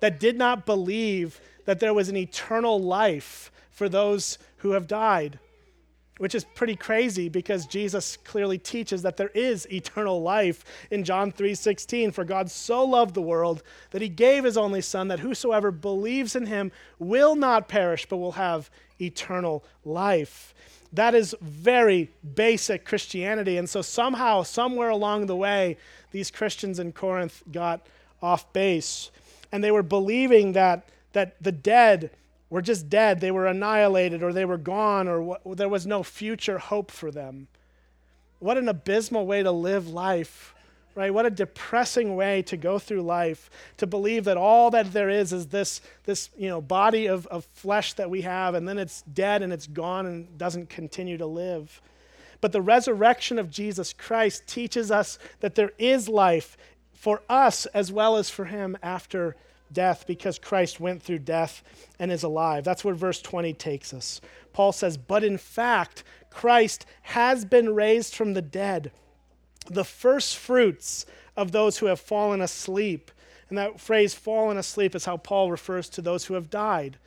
that 0.00 0.18
did 0.18 0.36
not 0.36 0.66
believe 0.66 1.40
that 1.64 1.80
there 1.80 1.94
was 1.94 2.08
an 2.08 2.16
eternal 2.16 2.80
life 2.80 3.52
for 3.70 3.88
those 3.88 4.38
who 4.58 4.72
have 4.72 4.86
died 4.86 5.38
which 6.22 6.36
is 6.36 6.44
pretty 6.44 6.76
crazy 6.76 7.28
because 7.28 7.66
Jesus 7.66 8.16
clearly 8.16 8.56
teaches 8.56 9.02
that 9.02 9.16
there 9.16 9.30
is 9.34 9.70
eternal 9.72 10.22
life 10.22 10.64
in 10.90 11.02
John 11.02 11.32
3:16 11.32 12.12
for 12.12 12.22
God 12.22 12.48
so 12.48 12.84
loved 12.84 13.14
the 13.14 13.20
world 13.20 13.64
that 13.90 14.02
he 14.02 14.08
gave 14.08 14.44
his 14.44 14.56
only 14.56 14.82
son 14.82 15.08
that 15.08 15.18
whosoever 15.18 15.72
believes 15.72 16.36
in 16.36 16.46
him 16.46 16.70
will 17.00 17.34
not 17.34 17.66
perish 17.66 18.06
but 18.06 18.18
will 18.18 18.38
have 18.38 18.70
eternal 19.00 19.64
life. 19.84 20.54
That 20.92 21.14
is 21.14 21.34
very 21.40 22.10
basic 22.34 22.84
Christianity. 22.84 23.56
And 23.56 23.68
so 23.68 23.82
somehow 23.82 24.42
somewhere 24.42 24.90
along 24.90 25.26
the 25.26 25.36
way 25.36 25.78
these 26.10 26.30
Christians 26.30 26.78
in 26.78 26.92
Corinth 26.92 27.42
got 27.50 27.80
off 28.22 28.52
base. 28.52 29.10
And 29.50 29.64
they 29.64 29.70
were 29.70 29.82
believing 29.82 30.52
that, 30.52 30.86
that 31.12 31.36
the 31.40 31.52
dead 31.52 32.10
were 32.50 32.62
just 32.62 32.90
dead, 32.90 33.20
they 33.20 33.30
were 33.30 33.46
annihilated, 33.46 34.22
or 34.22 34.30
they 34.30 34.44
were 34.44 34.58
gone, 34.58 35.08
or 35.08 35.22
what, 35.22 35.56
there 35.56 35.70
was 35.70 35.86
no 35.86 36.02
future 36.02 36.58
hope 36.58 36.90
for 36.90 37.10
them. 37.10 37.48
What 38.40 38.58
an 38.58 38.68
abysmal 38.68 39.24
way 39.24 39.42
to 39.42 39.50
live 39.50 39.88
life, 39.88 40.54
right? 40.94 41.12
What 41.12 41.26
a 41.26 41.30
depressing 41.30 42.16
way 42.16 42.42
to 42.42 42.56
go 42.56 42.78
through 42.78 43.02
life, 43.02 43.50
to 43.78 43.86
believe 43.86 44.24
that 44.24 44.36
all 44.36 44.70
that 44.70 44.92
there 44.92 45.08
is 45.08 45.32
is 45.32 45.46
this, 45.46 45.80
this 46.04 46.30
you 46.36 46.48
know, 46.48 46.60
body 46.60 47.06
of, 47.06 47.26
of 47.28 47.44
flesh 47.44 47.94
that 47.94 48.10
we 48.10 48.22
have, 48.22 48.54
and 48.54 48.68
then 48.68 48.78
it's 48.78 49.02
dead 49.02 49.42
and 49.42 49.52
it's 49.52 49.66
gone 49.66 50.06
and 50.06 50.38
doesn't 50.38 50.68
continue 50.68 51.18
to 51.18 51.26
live. 51.26 51.80
But 52.40 52.52
the 52.52 52.62
resurrection 52.62 53.38
of 53.38 53.50
Jesus 53.50 53.92
Christ 53.92 54.46
teaches 54.46 54.90
us 54.90 55.18
that 55.40 55.54
there 55.54 55.72
is 55.78 56.08
life 56.08 56.56
for 56.92 57.22
us 57.28 57.66
as 57.66 57.92
well 57.92 58.16
as 58.16 58.28
for 58.30 58.44
him 58.44 58.76
after 58.82 59.36
death 59.72 60.04
because 60.06 60.38
Christ 60.38 60.80
went 60.80 61.02
through 61.02 61.20
death 61.20 61.62
and 61.98 62.12
is 62.12 62.22
alive. 62.22 62.64
That's 62.64 62.84
where 62.84 62.94
verse 62.94 63.22
20 63.22 63.54
takes 63.54 63.94
us. 63.94 64.20
Paul 64.52 64.72
says, 64.72 64.96
But 64.96 65.24
in 65.24 65.38
fact, 65.38 66.04
Christ 66.30 66.86
has 67.02 67.44
been 67.44 67.74
raised 67.74 68.14
from 68.14 68.34
the 68.34 68.42
dead, 68.42 68.92
the 69.64 69.84
first 69.84 70.36
fruits 70.36 71.06
of 71.36 71.52
those 71.52 71.78
who 71.78 71.86
have 71.86 72.00
fallen 72.00 72.40
asleep. 72.40 73.10
And 73.48 73.58
that 73.58 73.80
phrase, 73.80 74.14
fallen 74.14 74.56
asleep, 74.56 74.94
is 74.94 75.04
how 75.04 75.16
Paul 75.16 75.50
refers 75.50 75.88
to 75.90 76.02
those 76.02 76.24
who 76.24 76.34
have 76.34 76.50
died, 76.50 76.98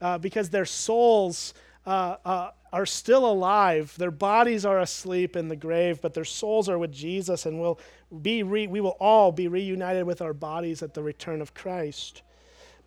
uh, 0.00 0.18
because 0.18 0.50
their 0.50 0.66
souls 0.66 1.54
uh, 1.86 2.16
uh, 2.24 2.50
are 2.72 2.86
still 2.86 3.24
alive. 3.24 3.94
Their 3.96 4.10
bodies 4.10 4.66
are 4.66 4.80
asleep 4.80 5.36
in 5.36 5.48
the 5.48 5.56
grave, 5.56 6.00
but 6.00 6.12
their 6.12 6.24
souls 6.24 6.68
are 6.68 6.78
with 6.78 6.92
Jesus 6.92 7.46
and 7.46 7.60
will, 7.60 7.78
be 8.22 8.42
re, 8.42 8.66
we 8.66 8.80
will 8.80 8.96
all 9.00 9.32
be 9.32 9.48
reunited 9.48 10.04
with 10.04 10.20
our 10.20 10.34
bodies 10.34 10.82
at 10.82 10.94
the 10.94 11.02
return 11.02 11.40
of 11.40 11.54
Christ. 11.54 12.22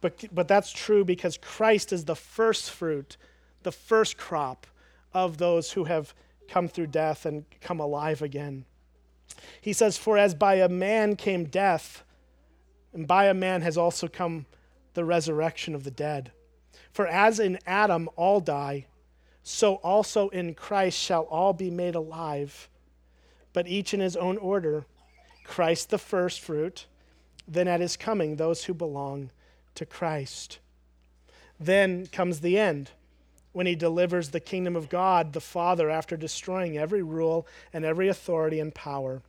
But, 0.01 0.25
but 0.31 0.47
that's 0.47 0.71
true 0.71 1.03
because 1.03 1.37
Christ 1.37 1.91
is 1.91 2.05
the 2.05 2.15
first 2.15 2.69
fruit, 2.69 3.17
the 3.63 3.71
first 3.71 4.17
crop 4.17 4.67
of 5.13 5.37
those 5.37 5.71
who 5.71 5.85
have 5.85 6.13
come 6.47 6.67
through 6.67 6.87
death 6.87 7.25
and 7.25 7.45
come 7.61 7.79
alive 7.79 8.21
again. 8.21 8.65
He 9.59 9.73
says, 9.73 9.97
For 9.97 10.17
as 10.17 10.33
by 10.33 10.55
a 10.55 10.69
man 10.69 11.15
came 11.15 11.45
death, 11.45 12.03
and 12.93 13.07
by 13.07 13.25
a 13.25 13.33
man 13.33 13.61
has 13.61 13.77
also 13.77 14.07
come 14.07 14.45
the 14.93 15.05
resurrection 15.05 15.75
of 15.75 15.83
the 15.83 15.91
dead. 15.91 16.31
For 16.91 17.07
as 17.07 17.39
in 17.39 17.59
Adam 17.65 18.09
all 18.15 18.39
die, 18.39 18.87
so 19.43 19.75
also 19.75 20.29
in 20.29 20.55
Christ 20.55 20.97
shall 20.97 21.23
all 21.23 21.53
be 21.53 21.69
made 21.69 21.95
alive, 21.95 22.69
but 23.53 23.67
each 23.67 23.93
in 23.93 23.99
his 23.99 24.15
own 24.15 24.37
order 24.37 24.85
Christ 25.43 25.89
the 25.89 25.97
firstfruit, 25.97 26.85
then 27.47 27.67
at 27.67 27.79
his 27.79 27.95
coming, 27.95 28.35
those 28.35 28.65
who 28.65 28.73
belong 28.73 29.29
to 29.75 29.85
Christ. 29.85 30.59
Then 31.59 32.07
comes 32.07 32.41
the 32.41 32.57
end 32.57 32.91
when 33.57 33.65
he 33.65 33.73
delivers 33.73 34.29
the 34.29 34.39
kingdom 34.39 34.75
of 34.75 34.87
God, 34.87 35.33
the 35.33 35.41
Father, 35.41 35.89
after 35.89 36.15
destroying 36.15 36.77
every 36.77 37.01
rule 37.01 37.47
and 37.73 37.83
every 37.83 38.07
authority 38.07 38.59
and 38.59 38.71
power. 38.71 39.23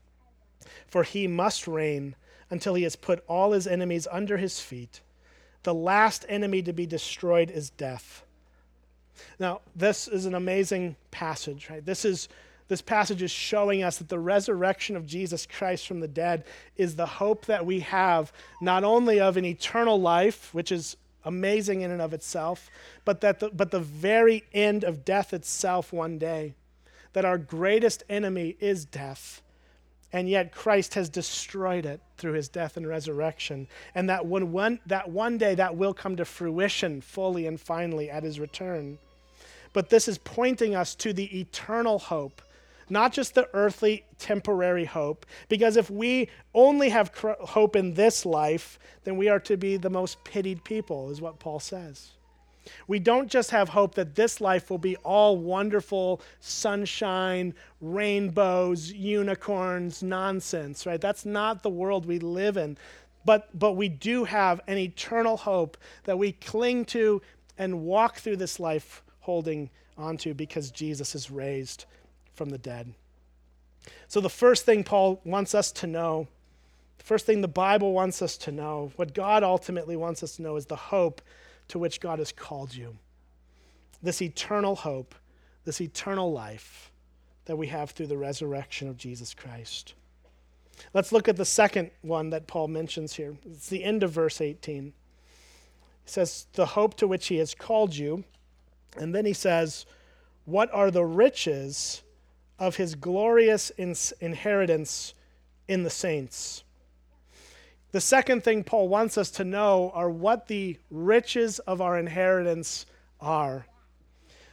For 0.86 1.02
he 1.02 1.26
must 1.26 1.66
reign 1.66 2.14
until 2.50 2.74
he 2.74 2.82
has 2.82 2.94
put 2.94 3.24
all 3.26 3.52
his 3.52 3.66
enemies 3.66 4.06
under 4.10 4.36
his 4.36 4.60
feet. 4.60 5.00
The 5.62 5.72
last 5.72 6.26
enemy 6.28 6.60
to 6.60 6.74
be 6.74 6.84
destroyed 6.84 7.50
is 7.50 7.70
death. 7.70 8.22
Now, 9.38 9.62
this 9.74 10.06
is 10.06 10.26
an 10.26 10.34
amazing 10.34 10.96
passage, 11.10 11.70
right? 11.70 11.84
This 11.84 12.04
is 12.04 12.28
this 12.68 12.82
passage 12.82 13.22
is 13.22 13.30
showing 13.30 13.82
us 13.82 13.96
that 13.96 14.10
the 14.10 14.18
resurrection 14.18 14.94
of 14.94 15.06
Jesus 15.06 15.46
Christ 15.46 15.86
from 15.86 16.00
the 16.00 16.08
dead 16.08 16.44
is 16.76 16.96
the 16.96 17.06
hope 17.06 17.46
that 17.46 17.64
we 17.64 17.80
have, 17.80 18.30
not 18.60 18.84
only 18.84 19.20
of 19.20 19.38
an 19.38 19.46
eternal 19.46 19.98
life, 19.98 20.52
which 20.52 20.70
is 20.70 20.98
amazing 21.24 21.80
in 21.82 21.90
and 21.90 22.02
of 22.02 22.12
itself, 22.12 22.70
but 23.04 23.20
that 23.20 23.40
the, 23.40 23.50
but 23.50 23.70
the 23.70 23.80
very 23.80 24.44
end 24.52 24.84
of 24.84 25.04
death 25.04 25.32
itself 25.32 25.92
one 25.92 26.18
day. 26.18 26.54
That 27.14 27.24
our 27.24 27.38
greatest 27.38 28.04
enemy 28.08 28.56
is 28.60 28.84
death. 28.84 29.42
And 30.12 30.28
yet 30.28 30.52
Christ 30.52 30.94
has 30.94 31.08
destroyed 31.08 31.84
it 31.84 32.00
through 32.16 32.32
his 32.32 32.48
death 32.48 32.76
and 32.76 32.86
resurrection. 32.86 33.66
And 33.94 34.08
that 34.08 34.24
one, 34.24 34.52
one, 34.52 34.80
that 34.86 35.10
one 35.10 35.36
day 35.36 35.54
that 35.54 35.76
will 35.76 35.92
come 35.92 36.16
to 36.16 36.24
fruition 36.24 37.00
fully 37.00 37.46
and 37.46 37.60
finally 37.60 38.10
at 38.10 38.22
his 38.22 38.40
return. 38.40 38.98
But 39.72 39.90
this 39.90 40.08
is 40.08 40.18
pointing 40.18 40.74
us 40.74 40.94
to 40.96 41.12
the 41.12 41.38
eternal 41.38 41.98
hope 41.98 42.40
not 42.90 43.12
just 43.12 43.34
the 43.34 43.48
earthly, 43.52 44.04
temporary 44.18 44.84
hope. 44.84 45.26
Because 45.48 45.76
if 45.76 45.90
we 45.90 46.28
only 46.54 46.88
have 46.88 47.14
hope 47.14 47.76
in 47.76 47.94
this 47.94 48.24
life, 48.26 48.78
then 49.04 49.16
we 49.16 49.28
are 49.28 49.40
to 49.40 49.56
be 49.56 49.76
the 49.76 49.90
most 49.90 50.22
pitied 50.24 50.64
people, 50.64 51.10
is 51.10 51.20
what 51.20 51.38
Paul 51.38 51.60
says. 51.60 52.10
We 52.86 52.98
don't 52.98 53.28
just 53.28 53.50
have 53.50 53.70
hope 53.70 53.94
that 53.94 54.14
this 54.14 54.40
life 54.40 54.70
will 54.70 54.78
be 54.78 54.96
all 54.96 55.36
wonderful 55.36 56.20
sunshine, 56.40 57.54
rainbows, 57.80 58.92
unicorns, 58.92 60.02
nonsense, 60.02 60.84
right? 60.86 61.00
That's 61.00 61.24
not 61.24 61.62
the 61.62 61.70
world 61.70 62.06
we 62.06 62.18
live 62.18 62.56
in. 62.56 62.76
But, 63.24 63.58
but 63.58 63.72
we 63.72 63.88
do 63.88 64.24
have 64.24 64.60
an 64.66 64.78
eternal 64.78 65.36
hope 65.36 65.76
that 66.04 66.18
we 66.18 66.32
cling 66.32 66.84
to 66.86 67.20
and 67.58 67.82
walk 67.82 68.16
through 68.18 68.36
this 68.36 68.60
life 68.60 69.02
holding 69.20 69.70
onto 69.96 70.32
because 70.32 70.70
Jesus 70.70 71.14
is 71.14 71.30
raised 71.30 71.84
from 72.38 72.48
the 72.48 72.56
dead. 72.56 72.94
So, 74.06 74.20
the 74.20 74.30
first 74.30 74.64
thing 74.64 74.84
Paul 74.84 75.20
wants 75.24 75.54
us 75.54 75.70
to 75.72 75.86
know, 75.86 76.28
the 76.96 77.04
first 77.04 77.26
thing 77.26 77.40
the 77.40 77.48
Bible 77.48 77.92
wants 77.92 78.22
us 78.22 78.36
to 78.38 78.52
know, 78.52 78.92
what 78.96 79.12
God 79.12 79.42
ultimately 79.42 79.96
wants 79.96 80.22
us 80.22 80.36
to 80.36 80.42
know 80.42 80.56
is 80.56 80.66
the 80.66 80.76
hope 80.76 81.20
to 81.68 81.78
which 81.78 82.00
God 82.00 82.18
has 82.18 82.32
called 82.32 82.74
you. 82.74 82.96
This 84.02 84.22
eternal 84.22 84.76
hope, 84.76 85.14
this 85.64 85.80
eternal 85.80 86.32
life 86.32 86.90
that 87.44 87.56
we 87.56 87.66
have 87.66 87.90
through 87.90 88.06
the 88.06 88.16
resurrection 88.16 88.88
of 88.88 88.96
Jesus 88.96 89.34
Christ. 89.34 89.94
Let's 90.94 91.12
look 91.12 91.28
at 91.28 91.36
the 91.36 91.44
second 91.44 91.90
one 92.02 92.30
that 92.30 92.46
Paul 92.46 92.68
mentions 92.68 93.14
here. 93.14 93.36
It's 93.44 93.68
the 93.68 93.82
end 93.82 94.02
of 94.02 94.12
verse 94.12 94.40
18. 94.40 94.84
He 94.84 94.92
says, 96.04 96.46
The 96.52 96.66
hope 96.66 96.94
to 96.98 97.08
which 97.08 97.26
he 97.26 97.36
has 97.38 97.54
called 97.54 97.96
you. 97.96 98.24
And 98.96 99.14
then 99.14 99.24
he 99.24 99.32
says, 99.32 99.86
What 100.44 100.72
are 100.72 100.90
the 100.90 101.04
riches 101.04 102.02
of 102.58 102.76
his 102.76 102.94
glorious 102.94 103.70
inheritance 103.70 105.14
in 105.68 105.82
the 105.82 105.90
saints. 105.90 106.64
The 107.92 108.00
second 108.00 108.44
thing 108.44 108.64
Paul 108.64 108.88
wants 108.88 109.16
us 109.16 109.30
to 109.32 109.44
know 109.44 109.90
are 109.94 110.10
what 110.10 110.48
the 110.48 110.78
riches 110.90 111.58
of 111.60 111.80
our 111.80 111.98
inheritance 111.98 112.84
are. 113.20 113.66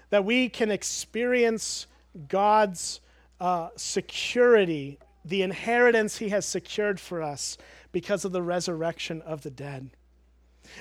That 0.09 0.23
we 0.23 0.47
can 0.47 0.71
experience 0.71 1.87
God's 2.29 3.01
uh, 3.41 3.69
security, 3.75 4.99
the 5.25 5.41
inheritance 5.41 6.17
he 6.17 6.29
has 6.29 6.45
secured 6.45 6.99
for 6.99 7.21
us 7.21 7.57
because 7.91 8.23
of 8.23 8.31
the 8.31 8.41
resurrection 8.41 9.21
of 9.23 9.41
the 9.41 9.49
dead. 9.49 9.89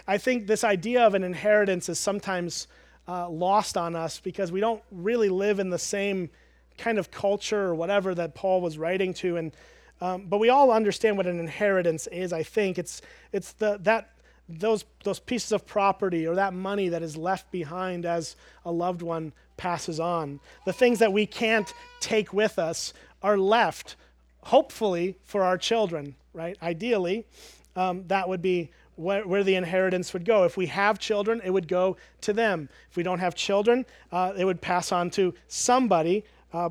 I 0.06 0.18
think 0.18 0.46
this 0.46 0.64
idea 0.64 1.04
of 1.06 1.14
an 1.14 1.24
inheritance 1.24 1.88
is 1.88 1.98
sometimes 1.98 2.68
uh, 3.08 3.28
lost 3.28 3.76
on 3.76 3.96
us 3.96 4.20
because 4.20 4.52
we 4.52 4.60
don't 4.60 4.82
really 4.90 5.28
live 5.28 5.58
in 5.58 5.70
the 5.70 5.78
same 5.78 6.30
kind 6.78 6.98
of 6.98 7.10
culture 7.10 7.60
or 7.60 7.74
whatever 7.74 8.14
that 8.14 8.34
Paul 8.34 8.60
was 8.60 8.78
writing 8.78 9.14
to. 9.14 9.36
And, 9.36 9.52
um, 10.00 10.26
but 10.26 10.38
we 10.38 10.48
all 10.48 10.70
understand 10.70 11.16
what 11.16 11.26
an 11.26 11.38
inheritance 11.38 12.06
is, 12.08 12.32
I 12.32 12.42
think. 12.42 12.78
It's, 12.78 13.00
it's 13.32 13.52
the, 13.52 13.78
that, 13.82 14.10
those, 14.48 14.84
those 15.04 15.20
pieces 15.20 15.52
of 15.52 15.66
property 15.66 16.26
or 16.26 16.34
that 16.34 16.52
money 16.52 16.88
that 16.88 17.02
is 17.02 17.16
left 17.16 17.50
behind 17.50 18.04
as 18.04 18.36
a 18.64 18.72
loved 18.72 19.02
one 19.02 19.32
passes 19.56 20.00
on. 20.00 20.40
The 20.66 20.72
things 20.72 20.98
that 20.98 21.12
we 21.12 21.26
can't 21.26 21.72
take 22.00 22.32
with 22.32 22.58
us 22.58 22.92
are 23.22 23.38
left, 23.38 23.96
hopefully, 24.42 25.16
for 25.22 25.42
our 25.42 25.56
children, 25.56 26.14
right? 26.32 26.56
Ideally, 26.62 27.26
um, 27.76 28.04
that 28.08 28.28
would 28.28 28.42
be 28.42 28.70
where, 28.96 29.26
where, 29.26 29.42
the 29.42 29.56
inheritance 29.56 30.12
would 30.12 30.24
go. 30.24 30.44
If 30.44 30.56
we 30.56 30.66
have 30.66 30.98
children, 30.98 31.40
it 31.44 31.50
would 31.50 31.66
go 31.66 31.96
to 32.20 32.32
them. 32.32 32.68
If 32.90 32.96
we 32.96 33.02
don't 33.02 33.18
have 33.18 33.34
children, 33.34 33.86
uh, 34.12 34.34
it 34.36 34.44
would 34.44 34.60
pass 34.60 34.92
on 34.92 35.10
to 35.10 35.34
somebody 35.48 36.24
uh, 36.54 36.70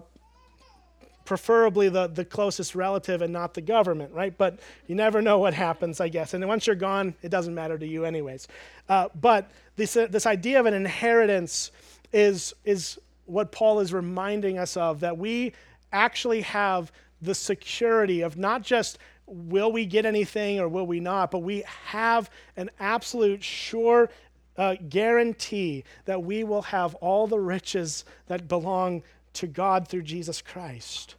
preferably 1.26 1.90
the, 1.90 2.08
the 2.08 2.26
closest 2.26 2.76
relative 2.76 3.22
and 3.22 3.32
not 3.32 3.54
the 3.54 3.62
government, 3.62 4.12
right? 4.14 4.36
But 4.38 4.60
you 4.88 4.96
never 4.96 5.22
know 5.22 5.38
what 5.38 5.54
happens, 5.54 6.02
I 6.02 6.10
guess. 6.10 6.34
And 6.34 6.46
once 6.48 6.68
you're 6.68 6.76
gone, 6.76 7.14
it 7.22 7.30
doesn't 7.30 7.54
matter 7.54 7.78
to 7.78 7.88
you, 7.88 8.06
anyways. 8.06 8.48
Uh, 8.90 9.10
but 9.20 9.52
this, 9.76 9.96
uh, 9.96 10.08
this 10.10 10.26
idea 10.26 10.60
of 10.60 10.66
an 10.66 10.74
inheritance 10.74 11.72
is, 12.12 12.54
is 12.66 13.00
what 13.26 13.52
Paul 13.52 13.80
is 13.80 13.94
reminding 13.94 14.58
us 14.58 14.76
of 14.76 15.00
that 15.02 15.18
we 15.18 15.54
actually 15.92 16.42
have 16.42 16.92
the 17.22 17.36
security 17.36 18.22
of 18.22 18.38
not 18.38 18.64
just 18.64 18.98
will 19.26 19.72
we 19.72 19.86
get 19.86 20.06
anything 20.06 20.60
or 20.60 20.68
will 20.68 20.86
we 20.86 21.00
not, 21.00 21.32
but 21.32 21.40
we 21.40 21.64
have 21.86 22.30
an 22.58 22.70
absolute 22.80 23.44
sure 23.44 24.10
uh, 24.58 24.76
guarantee 24.90 25.84
that 26.06 26.22
we 26.22 26.44
will 26.44 26.62
have 26.62 26.96
all 26.96 27.28
the 27.28 27.40
riches 27.40 28.04
that 28.28 28.48
belong 28.48 29.02
to 29.34 29.48
God 29.48 29.88
through 29.88 30.04
Jesus 30.04 30.42
Christ. 30.42 31.16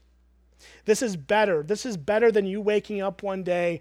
This 0.85 1.02
is 1.02 1.16
better. 1.16 1.62
This 1.62 1.85
is 1.87 1.97
better 1.97 2.30
than 2.30 2.47
you 2.47 2.61
waking 2.61 3.00
up 3.00 3.23
one 3.23 3.42
day 3.42 3.80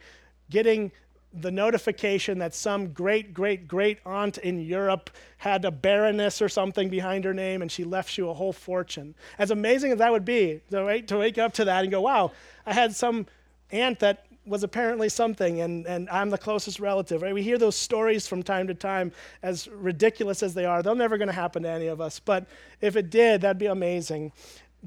getting 0.50 0.92
the 1.34 1.52
notification 1.52 2.38
that 2.38 2.54
some 2.54 2.94
great, 2.94 3.34
great, 3.34 3.68
great 3.68 3.98
aunt 4.06 4.38
in 4.38 4.60
Europe 4.60 5.10
had 5.38 5.66
a 5.66 5.72
baroness 5.72 6.42
or 6.42 6.50
something 6.50 6.90
behind 6.90 7.26
her 7.26 7.34
name 7.34 7.62
and 7.62 7.72
she 7.72 7.84
left 7.84 8.18
you 8.18 8.30
a 8.30 8.34
whole 8.34 8.54
fortune. 8.54 9.16
As 9.40 9.50
amazing 9.50 9.92
as 9.92 9.98
that 9.98 10.12
would 10.12 10.26
be, 10.26 10.62
to 10.70 10.86
wake, 10.86 11.08
to 11.08 11.18
wake 11.18 11.40
up 11.40 11.54
to 11.54 11.66
that 11.66 11.84
and 11.84 11.92
go, 11.92 12.02
wow, 12.02 12.32
I 12.66 12.74
had 12.74 12.96
some 12.96 13.26
aunt 13.72 14.00
that 14.00 14.28
was 14.46 14.64
apparently 14.64 15.10
something 15.10 15.62
and, 15.62 15.86
and 15.86 16.10
I'm 16.10 16.30
the 16.30 16.38
closest 16.38 16.80
relative. 16.80 17.22
Right? 17.22 17.34
We 17.34 17.44
hear 17.44 17.58
those 17.58 17.76
stories 17.76 18.28
from 18.28 18.44
time 18.44 18.68
to 18.68 18.74
time, 18.74 19.12
as 19.42 19.68
ridiculous 19.68 20.44
as 20.44 20.54
they 20.54 20.66
are. 20.66 20.84
They're 20.84 20.96
never 20.96 21.18
going 21.18 21.28
to 21.28 21.34
happen 21.34 21.64
to 21.64 21.70
any 21.70 21.88
of 21.88 22.02
us. 22.02 22.20
But 22.20 22.46
if 22.82 22.96
it 22.96 23.10
did, 23.10 23.42
that'd 23.42 23.58
be 23.58 23.68
amazing. 23.68 24.32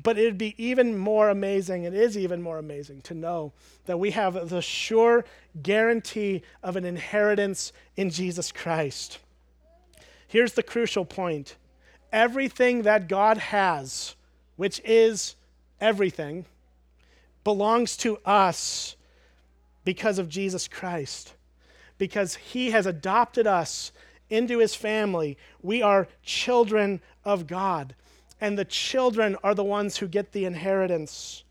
But 0.03 0.19
it'd 0.19 0.37
be 0.37 0.55
even 0.63 0.99
more 0.99 1.31
amazing, 1.31 1.85
it 1.85 1.95
is 1.95 2.19
even 2.19 2.43
more 2.43 2.59
amazing 2.59 3.01
to 3.03 3.15
know 3.15 3.55
that 3.87 3.99
we 3.99 4.11
have 4.11 4.51
the 4.51 4.61
sure 4.61 5.25
guarantee 5.63 6.43
of 6.63 6.77
an 6.77 6.85
inheritance 6.85 7.73
in 7.97 8.11
Jesus 8.11 8.53
Christ. 8.53 9.19
Here's 10.29 10.53
the 10.53 10.63
crucial 10.63 11.07
point 11.07 11.57
everything 12.13 12.83
that 12.83 13.09
God 13.09 13.39
has, 13.39 14.17
which 14.57 14.81
is 14.85 15.35
everything, 15.81 16.45
belongs 17.43 17.97
to 17.99 18.19
us 18.25 18.96
because 19.87 20.19
of 20.19 20.28
Jesus 20.28 20.66
Christ. 20.66 21.35
Because 21.97 22.35
he 22.35 22.73
has 22.73 22.85
adopted 22.85 23.47
us 23.47 23.93
into 24.28 24.59
his 24.59 24.75
family. 24.75 25.38
We 25.62 25.81
are 25.81 26.09
children 26.23 27.00
of 27.25 27.47
God. 27.47 27.95
And 28.40 28.59
the 28.59 28.64
children 28.64 29.37
are 29.45 29.55
the 29.55 29.64
ones 29.64 29.97
who 29.97 30.09
get 30.09 30.33
the 30.33 30.45
inheritance. 30.45 31.45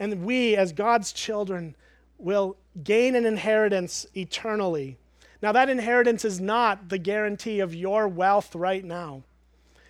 And 0.00 0.24
we, 0.24 0.56
as 0.56 0.72
God's 0.72 1.12
children, 1.12 1.76
will 2.16 2.56
gain 2.82 3.14
an 3.14 3.26
inheritance 3.26 4.06
eternally. 4.16 4.96
Now, 5.42 5.52
that 5.52 5.68
inheritance 5.68 6.24
is 6.24 6.40
not 6.40 6.88
the 6.88 6.98
guarantee 6.98 7.60
of 7.60 7.74
your 7.74 8.08
wealth 8.08 8.54
right 8.54 8.84
now. 8.84 9.24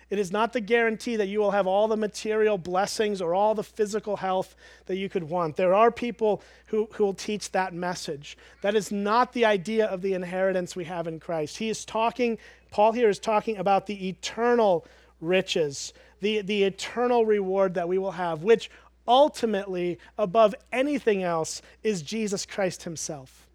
It 0.09 0.17
is 0.17 0.31
not 0.31 0.53
the 0.53 0.61
guarantee 0.61 1.17
that 1.17 1.27
you 1.27 1.39
will 1.39 1.51
have 1.51 1.67
all 1.67 1.87
the 1.87 1.95
material 1.95 2.57
blessings 2.57 3.21
or 3.21 3.35
all 3.35 3.53
the 3.53 3.63
physical 3.63 4.17
health 4.17 4.55
that 4.87 4.97
you 4.97 5.07
could 5.07 5.23
want. 5.23 5.55
There 5.55 5.75
are 5.75 5.91
people 5.91 6.41
who, 6.67 6.89
who 6.93 7.05
will 7.05 7.13
teach 7.13 7.51
that 7.51 7.73
message. 7.73 8.35
That 8.61 8.73
is 8.73 8.91
not 8.91 9.33
the 9.33 9.45
idea 9.45 9.85
of 9.85 10.01
the 10.01 10.13
inheritance 10.13 10.75
we 10.75 10.85
have 10.85 11.07
in 11.07 11.19
Christ. 11.19 11.57
He 11.57 11.69
is 11.69 11.85
talking, 11.85 12.39
Paul 12.71 12.91
here 12.93 13.09
is 13.09 13.19
talking 13.19 13.57
about 13.57 13.85
the 13.85 14.09
eternal 14.09 14.85
riches, 15.21 15.93
the, 16.21 16.41
the 16.41 16.63
eternal 16.63 17.25
reward 17.25 17.75
that 17.75 17.87
we 17.87 17.99
will 17.99 18.11
have, 18.11 18.41
which 18.41 18.71
ultimately, 19.07 19.99
above 20.17 20.55
anything 20.71 21.21
else, 21.21 21.61
is 21.83 22.01
Jesus 22.01 22.47
Christ 22.47 22.83
Himself. 22.83 23.47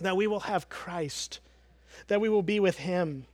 That 0.00 0.16
we 0.16 0.28
will 0.28 0.40
have 0.40 0.68
Christ, 0.68 1.40
that 2.06 2.20
we 2.20 2.28
will 2.28 2.42
be 2.42 2.60
with 2.60 2.78
Him 2.78 3.26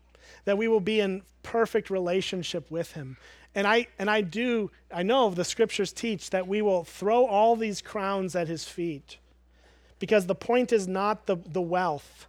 that 0.47 0.57
we 0.57 0.67
will 0.67 0.81
be 0.81 1.01
in 1.01 1.23
perfect 1.43 1.91
relationship 1.91 2.71
with 2.71 2.93
him. 2.93 3.19
And 3.55 3.67
I 3.67 3.87
and 3.99 4.11
I 4.11 4.23
do 4.23 4.71
I 4.93 5.03
know 5.03 5.31
the 5.31 5.45
scriptures 5.45 5.93
teach 5.93 6.31
that 6.31 6.49
we 6.49 6.63
will 6.63 6.85
throw 6.85 7.27
all 7.27 7.55
these 7.55 7.83
crowns 7.83 8.35
at 8.35 8.49
his 8.49 8.65
feet. 8.65 9.19
Because 9.99 10.27
the 10.27 10.35
point 10.35 10.73
is 10.73 10.89
not 10.89 11.27
the, 11.27 11.37
the 11.37 11.61
wealth. 11.61 12.27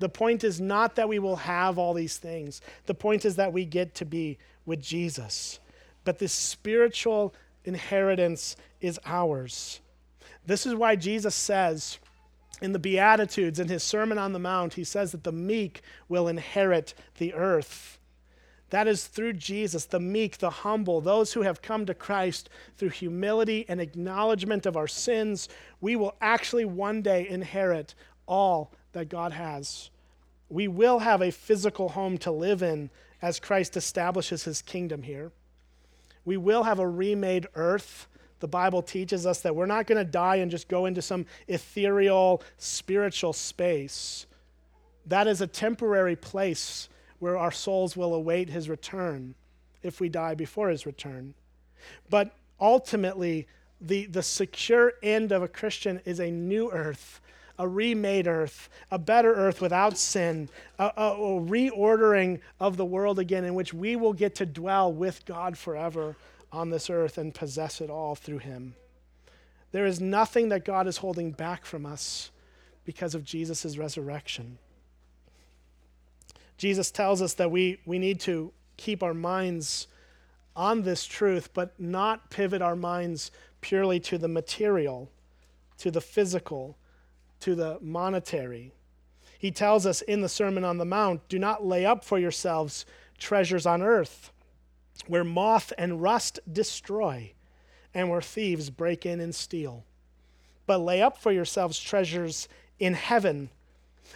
The 0.00 0.08
point 0.08 0.42
is 0.42 0.60
not 0.60 0.96
that 0.96 1.08
we 1.08 1.20
will 1.20 1.36
have 1.36 1.78
all 1.78 1.94
these 1.94 2.16
things. 2.16 2.60
The 2.86 2.94
point 2.94 3.24
is 3.24 3.36
that 3.36 3.52
we 3.52 3.64
get 3.64 3.94
to 3.96 4.04
be 4.04 4.38
with 4.66 4.82
Jesus. 4.82 5.60
But 6.04 6.18
this 6.18 6.32
spiritual 6.32 7.32
inheritance 7.64 8.56
is 8.80 8.98
ours. 9.06 9.80
This 10.44 10.66
is 10.66 10.74
why 10.74 10.96
Jesus 10.96 11.34
says 11.34 11.98
in 12.64 12.72
the 12.72 12.78
Beatitudes, 12.78 13.60
in 13.60 13.68
his 13.68 13.82
Sermon 13.82 14.16
on 14.16 14.32
the 14.32 14.38
Mount, 14.38 14.74
he 14.74 14.84
says 14.84 15.12
that 15.12 15.22
the 15.22 15.30
meek 15.30 15.82
will 16.08 16.26
inherit 16.26 16.94
the 17.18 17.34
earth. 17.34 17.98
That 18.70 18.88
is 18.88 19.06
through 19.06 19.34
Jesus, 19.34 19.84
the 19.84 20.00
meek, 20.00 20.38
the 20.38 20.48
humble, 20.48 21.02
those 21.02 21.34
who 21.34 21.42
have 21.42 21.60
come 21.60 21.84
to 21.84 21.94
Christ 21.94 22.48
through 22.78 22.88
humility 22.88 23.66
and 23.68 23.82
acknowledgement 23.82 24.64
of 24.64 24.78
our 24.78 24.88
sins, 24.88 25.48
we 25.82 25.94
will 25.94 26.16
actually 26.22 26.64
one 26.64 27.02
day 27.02 27.28
inherit 27.28 27.94
all 28.26 28.72
that 28.92 29.10
God 29.10 29.32
has. 29.32 29.90
We 30.48 30.66
will 30.66 31.00
have 31.00 31.20
a 31.20 31.30
physical 31.30 31.90
home 31.90 32.16
to 32.18 32.32
live 32.32 32.62
in 32.62 32.88
as 33.20 33.38
Christ 33.38 33.76
establishes 33.76 34.44
his 34.44 34.62
kingdom 34.62 35.02
here. 35.02 35.32
We 36.24 36.38
will 36.38 36.62
have 36.62 36.78
a 36.78 36.88
remade 36.88 37.46
earth 37.54 38.08
the 38.40 38.48
Bible 38.48 38.82
teaches 38.82 39.26
us 39.26 39.40
that 39.40 39.54
we're 39.54 39.66
not 39.66 39.86
going 39.86 40.04
to 40.04 40.10
die 40.10 40.36
and 40.36 40.50
just 40.50 40.68
go 40.68 40.86
into 40.86 41.02
some 41.02 41.26
ethereal 41.48 42.42
spiritual 42.58 43.32
space. 43.32 44.26
That 45.06 45.26
is 45.26 45.40
a 45.40 45.46
temporary 45.46 46.16
place 46.16 46.88
where 47.18 47.38
our 47.38 47.52
souls 47.52 47.96
will 47.96 48.14
await 48.14 48.50
his 48.50 48.68
return 48.68 49.34
if 49.82 50.00
we 50.00 50.08
die 50.08 50.34
before 50.34 50.68
his 50.68 50.86
return. 50.86 51.34
But 52.10 52.34
ultimately, 52.60 53.46
the, 53.80 54.06
the 54.06 54.22
secure 54.22 54.94
end 55.02 55.32
of 55.32 55.42
a 55.42 55.48
Christian 55.48 56.00
is 56.04 56.20
a 56.20 56.30
new 56.30 56.70
earth, 56.70 57.20
a 57.58 57.68
remade 57.68 58.26
earth, 58.26 58.68
a 58.90 58.98
better 58.98 59.34
earth 59.34 59.60
without 59.60 59.96
sin, 59.98 60.48
a, 60.78 60.90
a, 60.96 61.12
a 61.12 61.40
reordering 61.40 62.40
of 62.60 62.76
the 62.76 62.84
world 62.84 63.18
again 63.18 63.44
in 63.44 63.54
which 63.54 63.74
we 63.74 63.96
will 63.96 64.12
get 64.12 64.34
to 64.36 64.46
dwell 64.46 64.92
with 64.92 65.24
God 65.26 65.56
forever 65.56 66.16
on 66.54 66.70
this 66.70 66.88
earth 66.88 67.18
and 67.18 67.34
possess 67.34 67.80
it 67.80 67.90
all 67.90 68.14
through 68.14 68.38
him. 68.38 68.74
There 69.72 69.86
is 69.86 70.00
nothing 70.00 70.50
that 70.50 70.64
God 70.64 70.86
is 70.86 70.98
holding 70.98 71.32
back 71.32 71.64
from 71.66 71.84
us 71.84 72.30
because 72.84 73.14
of 73.14 73.24
Jesus' 73.24 73.76
resurrection. 73.76 74.58
Jesus 76.56 76.90
tells 76.90 77.20
us 77.20 77.34
that 77.34 77.50
we, 77.50 77.80
we 77.84 77.98
need 77.98 78.20
to 78.20 78.52
keep 78.76 79.02
our 79.02 79.14
minds 79.14 79.88
on 80.54 80.82
this 80.82 81.04
truth, 81.04 81.52
but 81.52 81.78
not 81.80 82.30
pivot 82.30 82.62
our 82.62 82.76
minds 82.76 83.32
purely 83.60 83.98
to 83.98 84.18
the 84.18 84.28
material, 84.28 85.10
to 85.78 85.90
the 85.90 86.00
physical, 86.00 86.76
to 87.40 87.54
the 87.54 87.78
monetary. 87.80 88.72
He 89.38 89.50
tells 89.50 89.86
us 89.86 90.02
in 90.02 90.20
the 90.20 90.28
Sermon 90.28 90.64
on 90.64 90.78
the 90.78 90.84
Mount 90.84 91.28
do 91.28 91.38
not 91.38 91.66
lay 91.66 91.84
up 91.84 92.04
for 92.04 92.18
yourselves 92.18 92.86
treasures 93.18 93.66
on 93.66 93.82
earth 93.82 94.30
where 95.06 95.24
moth 95.24 95.72
and 95.76 96.02
rust 96.02 96.40
destroy, 96.50 97.32
and 97.92 98.10
where 98.10 98.22
thieves 98.22 98.70
break 98.70 99.04
in 99.06 99.20
and 99.20 99.34
steal. 99.34 99.84
But 100.66 100.78
lay 100.78 101.02
up 101.02 101.18
for 101.18 101.32
yourselves 101.32 101.78
treasures 101.78 102.48
in 102.78 102.94
heaven, 102.94 103.50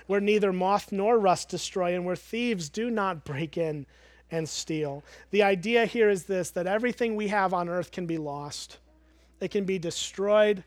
where 0.07 0.21
neither 0.21 0.53
moth 0.53 0.93
nor 0.93 1.19
rust 1.19 1.49
destroy, 1.49 1.95
and 1.95 2.05
where 2.05 2.17
thieves 2.17 2.69
do 2.69 2.91
not 2.91 3.25
break 3.25 3.57
in 3.57 3.87
and 4.31 4.49
steal. 4.49 5.05
The 5.31 5.43
idea 5.43 5.87
here 5.87 6.11
is 6.11 6.25
this 6.25 6.51
that 6.51 6.67
everything 6.67 7.17
we 7.17 7.29
have 7.29 7.55
on 7.55 7.69
earth 7.69 7.91
can 7.91 8.07
be 8.07 8.19
lost, 8.19 8.79
it 9.41 9.51
can 9.51 9.65
be 9.65 9.79
destroyed, 9.79 10.65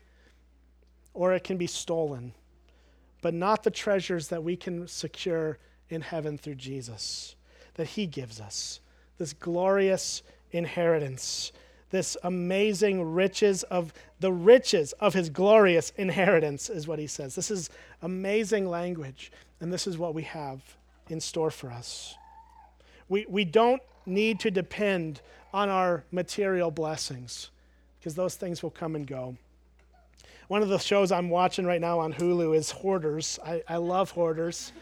or 1.14 1.32
it 1.32 1.44
can 1.44 1.56
be 1.56 1.66
stolen, 1.66 2.32
but 3.20 3.34
not 3.34 3.62
the 3.62 3.70
treasures 3.70 4.28
that 4.28 4.42
we 4.42 4.56
can 4.56 4.88
secure 4.88 5.58
in 5.88 6.00
heaven 6.00 6.38
through 6.38 6.54
Jesus, 6.54 7.36
that 7.74 7.88
He 7.88 8.06
gives 8.06 8.40
us 8.40 8.80
this 9.18 9.32
glorious 9.32 10.22
inheritance, 10.50 11.52
this 11.90 12.16
amazing 12.22 13.12
riches 13.12 13.62
of 13.64 13.92
the 14.20 14.32
riches 14.32 14.92
of 14.94 15.14
his 15.14 15.28
glorious 15.28 15.92
inheritance, 15.96 16.70
is 16.70 16.86
what 16.86 16.98
he 16.98 17.06
says. 17.06 17.34
This 17.34 17.50
is 17.50 17.70
amazing 18.02 18.68
language, 18.68 19.32
and 19.60 19.72
this 19.72 19.86
is 19.86 19.98
what 19.98 20.14
we 20.14 20.22
have 20.22 20.60
in 21.08 21.20
store 21.20 21.50
for 21.50 21.70
us. 21.70 22.14
We, 23.08 23.26
we 23.28 23.44
don't 23.44 23.82
need 24.06 24.40
to 24.40 24.50
depend 24.50 25.20
on 25.52 25.68
our 25.68 26.04
material 26.10 26.70
blessings 26.70 27.50
because 27.98 28.14
those 28.14 28.36
things 28.36 28.62
will 28.62 28.70
come 28.70 28.96
and 28.96 29.06
go. 29.06 29.36
One 30.48 30.62
of 30.62 30.68
the 30.68 30.78
shows 30.78 31.12
I'm 31.12 31.30
watching 31.30 31.64
right 31.64 31.80
now 31.80 32.00
on 32.00 32.12
Hulu 32.12 32.56
is 32.56 32.70
Hoarders. 32.70 33.38
I, 33.44 33.62
I 33.68 33.76
love 33.76 34.10
Hoarders. 34.10 34.72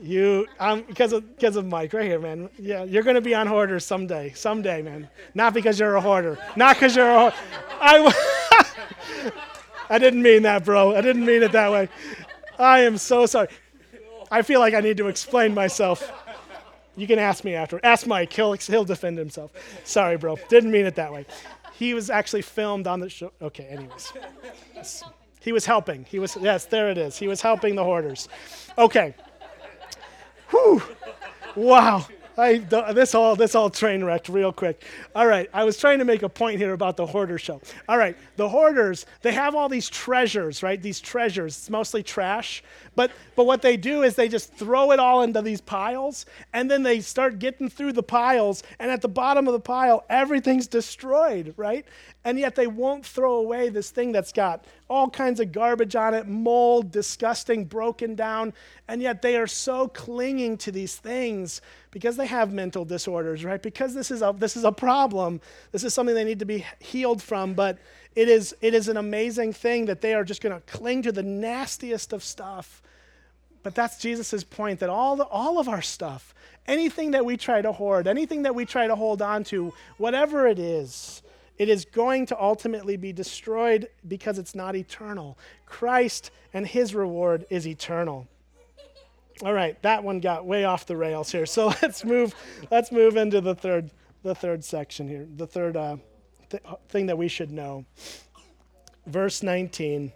You, 0.00 0.46
um, 0.60 0.82
because 0.82 1.12
of 1.12 1.36
because 1.36 1.56
of 1.56 1.66
Mike 1.66 1.92
right 1.92 2.04
here, 2.04 2.20
man. 2.20 2.48
Yeah, 2.58 2.84
you're 2.84 3.02
gonna 3.02 3.20
be 3.20 3.34
on 3.34 3.46
hoarders 3.46 3.84
someday, 3.84 4.32
someday, 4.34 4.82
man. 4.82 5.08
Not 5.34 5.54
because 5.54 5.80
you're 5.80 5.96
a 5.96 6.00
hoarder, 6.00 6.38
not 6.56 6.76
because 6.76 6.94
you're 6.94 7.10
a. 7.10 7.30
Hoarder. 7.30 7.36
I, 7.80 9.32
I 9.90 9.98
didn't 9.98 10.22
mean 10.22 10.42
that, 10.42 10.64
bro. 10.64 10.94
I 10.94 11.00
didn't 11.00 11.24
mean 11.24 11.42
it 11.42 11.52
that 11.52 11.72
way. 11.72 11.88
I 12.58 12.80
am 12.80 12.96
so 12.98 13.26
sorry. 13.26 13.48
I 14.30 14.42
feel 14.42 14.60
like 14.60 14.74
I 14.74 14.80
need 14.80 14.98
to 14.98 15.08
explain 15.08 15.54
myself. 15.54 16.12
You 16.96 17.06
can 17.06 17.18
ask 17.18 17.44
me 17.44 17.54
after. 17.54 17.80
Ask 17.82 18.06
Mike. 18.06 18.32
He'll 18.32 18.52
he'll 18.52 18.84
defend 18.84 19.18
himself. 19.18 19.52
Sorry, 19.84 20.16
bro. 20.16 20.36
Didn't 20.48 20.70
mean 20.70 20.86
it 20.86 20.94
that 20.96 21.12
way. 21.12 21.26
He 21.74 21.94
was 21.94 22.10
actually 22.10 22.42
filmed 22.42 22.86
on 22.86 23.00
the 23.00 23.08
show. 23.08 23.32
Okay, 23.40 23.64
anyways. 23.64 24.12
He 25.40 25.52
was 25.52 25.64
helping. 25.64 26.04
He 26.04 26.18
was 26.18 26.36
yes, 26.40 26.66
there 26.66 26.90
it 26.90 26.98
is. 26.98 27.16
He 27.16 27.28
was 27.28 27.40
helping 27.40 27.74
the 27.74 27.84
hoarders. 27.84 28.28
Okay. 28.76 29.14
Whew. 30.50 30.82
Wow. 31.56 32.06
I, 32.38 32.58
this 32.58 33.16
all 33.16 33.34
this 33.34 33.56
all 33.56 33.68
train 33.68 34.04
wrecked 34.04 34.28
real 34.28 34.52
quick. 34.52 34.84
All 35.14 35.26
right, 35.26 35.50
I 35.52 35.64
was 35.64 35.76
trying 35.76 35.98
to 35.98 36.04
make 36.04 36.22
a 36.22 36.28
point 36.28 36.58
here 36.58 36.72
about 36.72 36.96
the 36.96 37.04
hoarder 37.04 37.36
show. 37.36 37.60
All 37.88 37.98
right, 37.98 38.16
the 38.36 38.48
hoarders 38.48 39.06
they 39.22 39.32
have 39.32 39.56
all 39.56 39.68
these 39.68 39.88
treasures, 39.88 40.62
right? 40.62 40.80
These 40.80 41.00
treasures, 41.00 41.58
it's 41.58 41.68
mostly 41.68 42.04
trash. 42.04 42.62
But 42.94 43.10
but 43.34 43.44
what 43.44 43.60
they 43.60 43.76
do 43.76 44.04
is 44.04 44.14
they 44.14 44.28
just 44.28 44.54
throw 44.54 44.92
it 44.92 45.00
all 45.00 45.22
into 45.22 45.42
these 45.42 45.60
piles, 45.60 46.26
and 46.52 46.70
then 46.70 46.84
they 46.84 47.00
start 47.00 47.40
getting 47.40 47.68
through 47.68 47.94
the 47.94 48.04
piles, 48.04 48.62
and 48.78 48.88
at 48.90 49.02
the 49.02 49.08
bottom 49.08 49.48
of 49.48 49.52
the 49.52 49.60
pile, 49.60 50.04
everything's 50.08 50.68
destroyed, 50.68 51.54
right? 51.56 51.84
And 52.24 52.38
yet 52.38 52.54
they 52.54 52.68
won't 52.68 53.04
throw 53.04 53.34
away 53.34 53.68
this 53.68 53.90
thing 53.90 54.12
that's 54.12 54.32
got 54.32 54.64
all 54.88 55.10
kinds 55.10 55.38
of 55.38 55.52
garbage 55.52 55.94
on 55.94 56.14
it, 56.14 56.26
mold, 56.26 56.90
disgusting, 56.90 57.64
broken 57.66 58.14
down, 58.14 58.54
and 58.88 59.02
yet 59.02 59.20
they 59.20 59.36
are 59.36 59.46
so 59.46 59.88
clinging 59.88 60.56
to 60.56 60.72
these 60.72 60.96
things 60.96 61.60
because 61.90 62.16
they 62.16 62.26
have 62.26 62.52
mental 62.52 62.84
disorders, 62.84 63.44
right? 63.44 63.62
Because 63.62 63.94
this 63.94 64.10
is 64.10 64.22
a 64.22 64.34
this 64.36 64.56
is 64.56 64.64
a 64.64 64.72
problem. 64.72 65.40
This 65.72 65.84
is 65.84 65.92
something 65.92 66.14
they 66.14 66.24
need 66.24 66.38
to 66.38 66.46
be 66.46 66.64
healed 66.78 67.22
from, 67.22 67.54
but 67.54 67.78
it 68.14 68.28
is 68.28 68.56
it 68.62 68.72
is 68.72 68.88
an 68.88 68.96
amazing 68.96 69.52
thing 69.52 69.86
that 69.86 70.00
they 70.00 70.14
are 70.14 70.24
just 70.24 70.40
going 70.40 70.54
to 70.54 70.60
cling 70.62 71.02
to 71.02 71.12
the 71.12 71.22
nastiest 71.22 72.12
of 72.12 72.24
stuff. 72.24 72.82
But 73.62 73.74
that's 73.74 73.98
Jesus' 73.98 74.44
point 74.44 74.80
that 74.80 74.88
all 74.88 75.16
the 75.16 75.24
all 75.24 75.58
of 75.58 75.68
our 75.68 75.82
stuff, 75.82 76.34
anything 76.66 77.10
that 77.10 77.26
we 77.26 77.36
try 77.36 77.60
to 77.60 77.72
hoard, 77.72 78.06
anything 78.06 78.42
that 78.44 78.54
we 78.54 78.64
try 78.64 78.86
to 78.86 78.96
hold 78.96 79.20
on 79.20 79.44
to, 79.44 79.74
whatever 79.98 80.46
it 80.46 80.58
is, 80.58 81.22
it 81.58 81.68
is 81.68 81.84
going 81.84 82.26
to 82.26 82.40
ultimately 82.40 82.96
be 82.96 83.12
destroyed 83.12 83.88
because 84.06 84.38
it's 84.38 84.54
not 84.54 84.76
eternal. 84.76 85.36
Christ 85.66 86.30
and 86.54 86.66
his 86.66 86.94
reward 86.94 87.46
is 87.50 87.66
eternal. 87.66 88.28
All 89.42 89.52
right, 89.52 89.80
that 89.82 90.02
one 90.02 90.20
got 90.20 90.46
way 90.46 90.64
off 90.64 90.86
the 90.86 90.96
rails 90.96 91.30
here. 91.30 91.46
So 91.46 91.66
let's 91.82 92.04
move 92.04 92.34
let's 92.70 92.90
move 92.90 93.16
into 93.16 93.40
the 93.40 93.54
third 93.54 93.90
the 94.22 94.34
third 94.34 94.64
section 94.64 95.08
here. 95.08 95.26
The 95.36 95.46
third 95.46 95.76
uh, 95.76 95.96
th- 96.50 96.62
thing 96.88 97.06
that 97.06 97.18
we 97.18 97.28
should 97.28 97.50
know. 97.50 97.84
verse 99.06 99.42
19. 99.42 100.12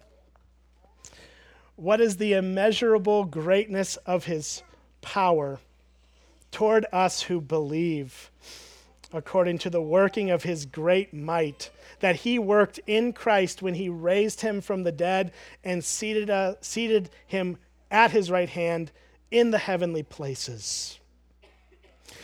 What 1.76 2.00
is 2.00 2.16
the 2.16 2.35
immeasurable 2.35 3.24
greatness 3.24 3.96
of 3.98 4.26
his 4.26 4.62
power 5.00 5.59
toward 6.50 6.87
us 6.92 7.22
who 7.22 7.40
believe, 7.40 8.31
according 9.12 9.59
to 9.59 9.70
the 9.70 9.83
working 9.83 10.31
of 10.31 10.42
his 10.42 10.66
great 10.66 11.12
might, 11.12 11.70
that 12.01 12.16
he 12.16 12.38
worked 12.38 12.81
in 12.87 13.12
Christ 13.12 13.62
when 13.62 13.75
he 13.75 13.88
raised 13.88 14.40
him 14.40 14.61
from 14.61 14.83
the 14.83 14.92
dead 14.92 15.33
and 15.64 15.85
seated, 15.85 16.31
uh, 16.31 16.55
seated 16.61 17.11
him 17.27 17.59
at 17.90 18.11
his 18.11 18.31
right 18.31 18.48
hand 18.48 18.90
in 19.31 19.51
the 19.51 19.59
heavenly 19.59 20.03
places? 20.03 20.98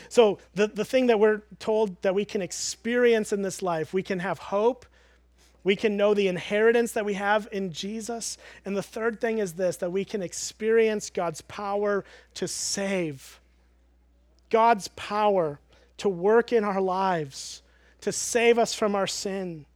So, 0.09 0.39
the, 0.55 0.67
the 0.69 0.85
thing 0.85 1.07
that 1.07 1.21
we're 1.21 1.43
told 1.59 2.01
that 2.03 2.15
we 2.15 2.25
can 2.25 2.41
experience 2.41 3.33
in 3.33 3.43
this 3.43 3.63
life, 3.63 3.93
we 3.93 4.03
can 4.03 4.21
have 4.21 4.39
hope, 4.39 4.87
we 5.65 5.77
can 5.77 5.97
know 5.97 6.15
the 6.15 6.29
inheritance 6.29 6.93
that 6.93 7.05
we 7.05 7.15
have 7.15 7.47
in 7.53 7.73
Jesus. 7.73 8.39
And 8.65 8.77
the 8.77 8.83
third 8.83 9.21
thing 9.21 9.39
is 9.39 9.55
this 9.55 9.77
that 9.79 9.93
we 9.93 10.05
can 10.05 10.23
experience 10.23 11.11
God's 11.11 11.43
power 11.43 12.05
to 12.35 12.49
save, 12.49 13.41
God's 14.51 14.89
power 14.89 15.61
to 15.99 16.09
work 16.09 16.53
in 16.53 16.65
our 16.65 16.81
lives, 16.81 17.63
to 18.01 18.13
save 18.13 18.59
us 18.59 18.75
from 18.75 18.95
our 18.95 19.07
sin. 19.07 19.67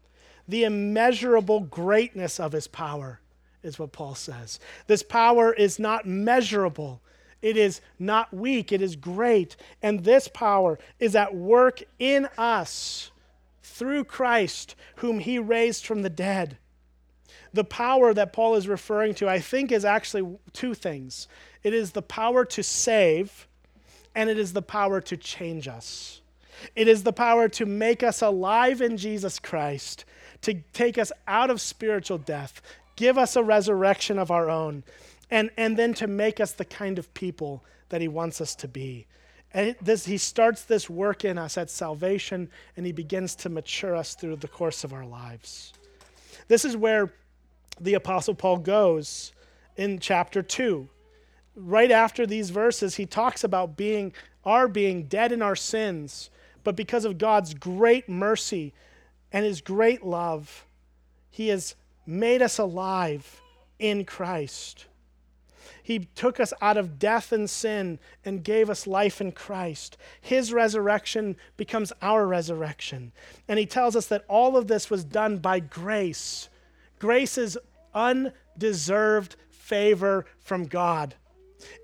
The 0.49 0.65
immeasurable 0.65 1.61
greatness 1.61 2.41
of 2.41 2.53
his 2.53 2.67
power 2.67 3.21
is 3.63 3.79
what 3.79 3.93
Paul 3.93 4.15
says. 4.15 4.59
This 4.87 5.03
power 5.03 5.53
is 5.53 5.79
not 5.79 6.07
measurable. 6.07 7.01
It 7.41 7.57
is 7.57 7.81
not 7.99 8.33
weak, 8.33 8.73
it 8.73 8.81
is 8.81 8.95
great. 8.97 9.57
And 9.83 10.05
this 10.05 10.29
power 10.29 10.79
is 11.01 11.17
at 11.17 11.35
work 11.35 11.83
in 11.99 12.29
us 12.39 13.11
through 13.63 14.05
Christ, 14.05 14.77
whom 14.97 15.19
he 15.19 15.39
raised 15.39 15.85
from 15.85 16.03
the 16.03 16.11
dead. 16.11 16.59
The 17.53 17.65
power 17.65 18.15
that 18.15 18.33
Paul 18.33 18.55
is 18.55 18.69
referring 18.69 19.15
to, 19.17 19.29
I 19.29 19.41
think, 19.41 19.73
is 19.73 19.85
actually 19.85 20.39
two 20.53 20.75
things 20.75 21.29
it 21.63 21.75
is 21.75 21.93
the 21.93 22.03
power 22.03 22.45
to 22.45 22.63
save, 22.63 23.47
and 24.15 24.29
it 24.29 24.39
is 24.39 24.53
the 24.53 24.63
power 24.63 25.01
to 25.01 25.17
change 25.17 25.69
us. 25.69 26.21
It 26.77 26.89
is 26.89 27.03
the 27.03 27.13
power 27.13 27.49
to 27.51 27.67
make 27.67 28.03
us 28.03 28.23
alive 28.23 28.81
in 28.81 28.97
Jesus 28.97 29.39
Christ, 29.39 30.05
to 30.43 30.55
take 30.73 30.99
us 30.99 31.13
out 31.27 31.51
of 31.51 31.61
spiritual 31.61 32.19
death, 32.19 32.61
give 32.97 33.19
us 33.19 33.37
a 33.37 33.43
resurrection 33.43 34.19
of 34.19 34.31
our 34.31 34.49
own, 34.49 34.85
and, 35.31 35.51
and 35.57 35.77
then 35.77 35.95
to 35.95 36.07
make 36.07 36.41
us 36.41 36.53
the 36.53 36.65
kind 36.65 36.99
of 36.99 37.13
people 37.15 37.65
that 37.89 38.01
He 38.01 38.09
wants 38.09 38.41
us 38.41 38.55
to 38.57 38.69
be. 38.69 39.07
And 39.55 39.77
this, 39.83 40.07
He 40.07 40.19
starts 40.19 40.65
this 40.65 40.89
work 40.89 41.25
in 41.25 41.39
us 41.39 41.59
at 41.59 41.71
salvation, 41.71 42.51
and 42.77 42.87
He 42.87 42.93
begins 42.93 43.35
to 43.37 43.49
mature 43.49 43.97
us 43.97 44.15
through 44.15 44.37
the 44.37 44.49
course 44.49 44.85
of 44.85 44.93
our 44.93 45.07
lives. 45.07 45.73
This 46.49 46.65
is 46.65 46.77
where 46.77 47.13
the 47.81 47.95
Apostle 47.95 48.35
Paul 48.35 48.59
goes 48.59 49.33
in 49.77 49.99
chapter 49.99 50.43
2. 50.43 50.89
Right 51.55 51.91
after 51.91 52.27
these 52.27 52.51
verses, 52.51 52.97
he 52.97 53.07
talks 53.07 53.45
about 53.45 53.77
being 53.77 54.13
our 54.45 54.69
being 54.69 55.05
dead 55.05 55.33
in 55.33 55.43
our 55.43 55.57
sins, 55.57 56.31
but 56.65 56.77
because 56.77 57.05
of 57.05 57.19
God's 57.19 57.55
great 57.55 58.09
mercy 58.09 58.73
and 59.33 59.45
his 59.45 59.61
great 59.61 60.05
love, 60.05 60.67
he 61.31 61.49
has 61.49 61.75
made 62.07 62.43
us 62.43 62.59
alive 62.59 63.41
in 63.79 64.05
Christ. 64.05 64.87
He 65.83 66.01
took 66.15 66.39
us 66.39 66.53
out 66.61 66.77
of 66.77 66.99
death 66.99 67.33
and 67.33 67.51
sin 67.51 67.99
and 68.25 68.45
gave 68.45 68.71
us 68.71 68.87
life 68.87 69.21
in 69.21 69.33
Christ. 69.33 69.97
His 70.21 70.53
resurrection 70.53 71.37
becomes 71.57 71.93
our 72.01 72.27
resurrection. 72.27 73.13
And 73.49 73.59
he 73.59 73.67
tells 73.67 73.97
us 73.97 74.07
that 74.07 74.25
all 74.29 74.57
of 74.57 74.69
this 74.69 74.91
was 74.91 75.05
done 75.05 75.39
by 75.39 75.59
grace. 75.59 76.49
Grace 77.01 77.37
is 77.37 77.59
undeserved 77.95 79.37
favor 79.51 80.25
from 80.39 80.67
God. 80.67 81.17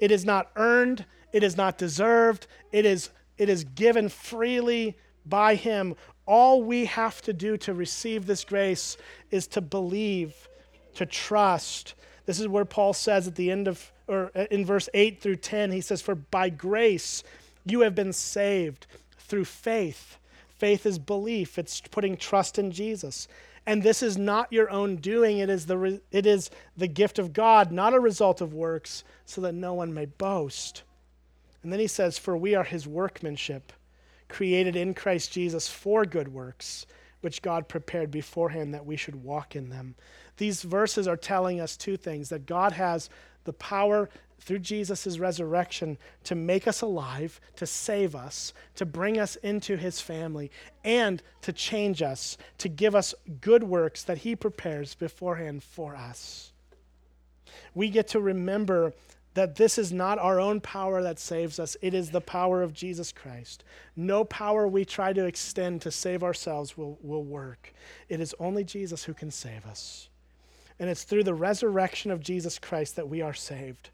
It 0.00 0.10
is 0.10 0.24
not 0.24 0.50
earned, 0.56 1.04
it 1.32 1.42
is 1.42 1.56
not 1.56 1.78
deserved, 1.78 2.46
it 2.72 2.84
is, 2.84 3.10
it 3.36 3.48
is 3.48 3.64
given 3.64 4.08
freely 4.08 4.96
by 5.26 5.54
Him. 5.54 5.94
All 6.26 6.62
we 6.62 6.84
have 6.86 7.22
to 7.22 7.32
do 7.32 7.56
to 7.58 7.74
receive 7.74 8.26
this 8.26 8.44
grace 8.44 8.96
is 9.30 9.46
to 9.48 9.60
believe, 9.60 10.48
to 10.94 11.06
trust, 11.06 11.94
this 12.28 12.38
is 12.38 12.46
where 12.46 12.66
Paul 12.66 12.92
says 12.92 13.26
at 13.26 13.36
the 13.36 13.50
end 13.50 13.68
of, 13.68 13.90
or 14.06 14.26
in 14.50 14.66
verse 14.66 14.90
8 14.92 15.18
through 15.18 15.36
10, 15.36 15.72
he 15.72 15.80
says, 15.80 16.02
For 16.02 16.14
by 16.14 16.50
grace 16.50 17.24
you 17.64 17.80
have 17.80 17.94
been 17.94 18.12
saved 18.12 18.86
through 19.18 19.46
faith. 19.46 20.18
Faith 20.50 20.84
is 20.84 20.98
belief, 20.98 21.58
it's 21.58 21.80
putting 21.80 22.18
trust 22.18 22.58
in 22.58 22.70
Jesus. 22.70 23.28
And 23.68 23.82
this 23.82 24.02
is 24.02 24.16
not 24.16 24.50
your 24.50 24.70
own 24.70 24.96
doing, 24.96 25.40
it 25.40 25.50
is, 25.50 25.66
the, 25.66 26.00
it 26.10 26.24
is 26.24 26.48
the 26.78 26.86
gift 26.86 27.18
of 27.18 27.34
God, 27.34 27.70
not 27.70 27.92
a 27.92 28.00
result 28.00 28.40
of 28.40 28.54
works, 28.54 29.04
so 29.26 29.42
that 29.42 29.52
no 29.52 29.74
one 29.74 29.92
may 29.92 30.06
boast. 30.06 30.84
And 31.62 31.70
then 31.70 31.78
he 31.78 31.86
says, 31.86 32.16
For 32.16 32.34
we 32.34 32.54
are 32.54 32.64
his 32.64 32.86
workmanship, 32.86 33.74
created 34.26 34.74
in 34.74 34.94
Christ 34.94 35.32
Jesus 35.32 35.68
for 35.68 36.06
good 36.06 36.28
works, 36.28 36.86
which 37.20 37.42
God 37.42 37.68
prepared 37.68 38.10
beforehand 38.10 38.72
that 38.72 38.86
we 38.86 38.96
should 38.96 39.22
walk 39.22 39.54
in 39.54 39.68
them. 39.68 39.96
These 40.38 40.62
verses 40.62 41.06
are 41.06 41.18
telling 41.18 41.60
us 41.60 41.76
two 41.76 41.98
things 41.98 42.30
that 42.30 42.46
God 42.46 42.72
has 42.72 43.10
the 43.48 43.52
power 43.54 44.08
through 44.40 44.60
Jesus' 44.60 45.18
resurrection 45.18 45.98
to 46.24 46.34
make 46.34 46.68
us 46.68 46.80
alive, 46.80 47.40
to 47.56 47.66
save 47.66 48.14
us, 48.14 48.52
to 48.76 48.86
bring 48.86 49.18
us 49.18 49.36
into 49.36 49.76
his 49.76 50.00
family, 50.00 50.50
and 50.84 51.22
to 51.42 51.52
change 51.52 52.02
us, 52.02 52.38
to 52.58 52.68
give 52.68 52.94
us 52.94 53.14
good 53.40 53.64
works 53.64 54.04
that 54.04 54.18
he 54.18 54.36
prepares 54.36 54.94
beforehand 54.94 55.64
for 55.64 55.96
us. 55.96 56.52
We 57.74 57.88
get 57.90 58.08
to 58.08 58.20
remember 58.20 58.92
that 59.34 59.56
this 59.56 59.78
is 59.78 59.92
not 59.92 60.18
our 60.18 60.40
own 60.40 60.60
power 60.60 61.02
that 61.02 61.18
saves 61.18 61.58
us, 61.58 61.76
it 61.80 61.94
is 61.94 62.10
the 62.10 62.20
power 62.20 62.62
of 62.62 62.74
Jesus 62.74 63.12
Christ. 63.12 63.64
No 63.96 64.24
power 64.24 64.68
we 64.68 64.84
try 64.84 65.12
to 65.12 65.26
extend 65.26 65.82
to 65.82 65.90
save 65.90 66.22
ourselves 66.22 66.76
will, 66.76 66.98
will 67.02 67.24
work. 67.24 67.72
It 68.08 68.20
is 68.20 68.34
only 68.38 68.64
Jesus 68.64 69.04
who 69.04 69.14
can 69.14 69.30
save 69.30 69.64
us. 69.64 70.08
And 70.78 70.88
it's 70.88 71.04
through 71.04 71.24
the 71.24 71.34
resurrection 71.34 72.10
of 72.10 72.20
Jesus 72.20 72.58
Christ 72.58 72.96
that 72.96 73.08
we 73.08 73.20
are 73.20 73.34
saved. 73.34 73.90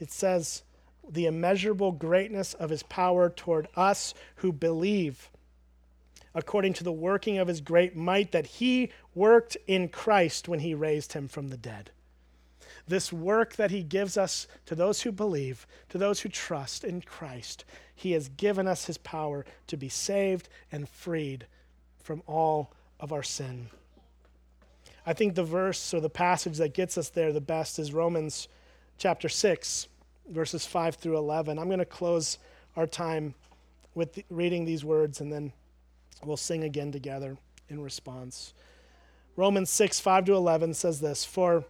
It 0.00 0.10
says, 0.10 0.62
the 1.08 1.26
immeasurable 1.26 1.92
greatness 1.92 2.54
of 2.54 2.70
his 2.70 2.82
power 2.84 3.30
toward 3.30 3.68
us 3.76 4.14
who 4.36 4.52
believe, 4.52 5.30
according 6.34 6.74
to 6.74 6.84
the 6.84 6.92
working 6.92 7.38
of 7.38 7.48
his 7.48 7.60
great 7.60 7.96
might 7.96 8.32
that 8.32 8.46
he 8.46 8.90
worked 9.14 9.56
in 9.66 9.88
Christ 9.88 10.48
when 10.48 10.60
he 10.60 10.74
raised 10.74 11.12
him 11.12 11.28
from 11.28 11.48
the 11.48 11.56
dead. 11.56 11.90
This 12.86 13.12
work 13.12 13.56
that 13.56 13.70
he 13.70 13.82
gives 13.82 14.16
us 14.16 14.46
to 14.66 14.74
those 14.74 15.02
who 15.02 15.12
believe, 15.12 15.66
to 15.90 15.98
those 15.98 16.20
who 16.20 16.28
trust 16.28 16.84
in 16.84 17.02
Christ, 17.02 17.64
he 17.94 18.12
has 18.12 18.28
given 18.28 18.66
us 18.66 18.86
his 18.86 18.98
power 18.98 19.44
to 19.66 19.76
be 19.76 19.88
saved 19.88 20.48
and 20.72 20.88
freed 20.88 21.46
from 22.02 22.22
all 22.26 22.72
of 22.98 23.12
our 23.12 23.22
sin. 23.22 23.68
I 25.06 25.12
think 25.12 25.34
the 25.34 25.44
verse 25.44 25.94
or 25.94 26.00
the 26.00 26.10
passage 26.10 26.58
that 26.58 26.74
gets 26.74 26.98
us 26.98 27.08
there 27.08 27.32
the 27.32 27.40
best 27.40 27.78
is 27.78 27.92
Romans 27.92 28.48
chapter 28.98 29.28
6, 29.28 29.88
verses 30.28 30.66
5 30.66 30.96
through 30.96 31.16
11. 31.16 31.58
I'm 31.58 31.68
going 31.68 31.78
to 31.78 31.84
close 31.84 32.38
our 32.76 32.86
time 32.86 33.34
with 33.94 34.18
reading 34.28 34.64
these 34.64 34.84
words 34.84 35.20
and 35.20 35.32
then 35.32 35.52
we'll 36.24 36.36
sing 36.36 36.64
again 36.64 36.92
together 36.92 37.36
in 37.68 37.80
response. 37.80 38.52
Romans 39.36 39.70
6, 39.70 40.00
5 40.00 40.26
to 40.26 40.34
11 40.34 40.74
says 40.74 41.00
this 41.00 41.24
For 41.24 41.64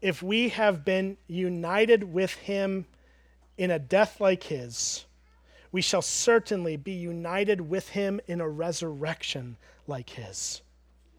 if 0.00 0.22
we 0.22 0.50
have 0.50 0.84
been 0.84 1.16
united 1.26 2.04
with 2.12 2.34
him 2.34 2.86
in 3.58 3.70
a 3.70 3.78
death 3.78 4.20
like 4.20 4.44
his, 4.44 5.04
we 5.72 5.80
shall 5.80 6.02
certainly 6.02 6.76
be 6.76 6.92
united 6.92 7.60
with 7.60 7.90
him 7.90 8.20
in 8.26 8.40
a 8.40 8.48
resurrection 8.48 9.56
like 9.86 10.10
his. 10.10 10.62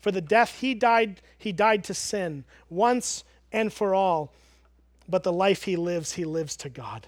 For 0.00 0.10
the 0.10 0.20
death 0.20 0.60
he 0.60 0.74
died, 0.74 1.20
he 1.36 1.52
died 1.52 1.84
to 1.84 1.94
sin 1.94 2.44
once 2.68 3.24
and 3.52 3.72
for 3.72 3.94
all. 3.94 4.32
But 5.08 5.22
the 5.22 5.32
life 5.32 5.64
he 5.64 5.76
lives, 5.76 6.12
he 6.12 6.24
lives 6.24 6.56
to 6.58 6.68
God. 6.68 7.06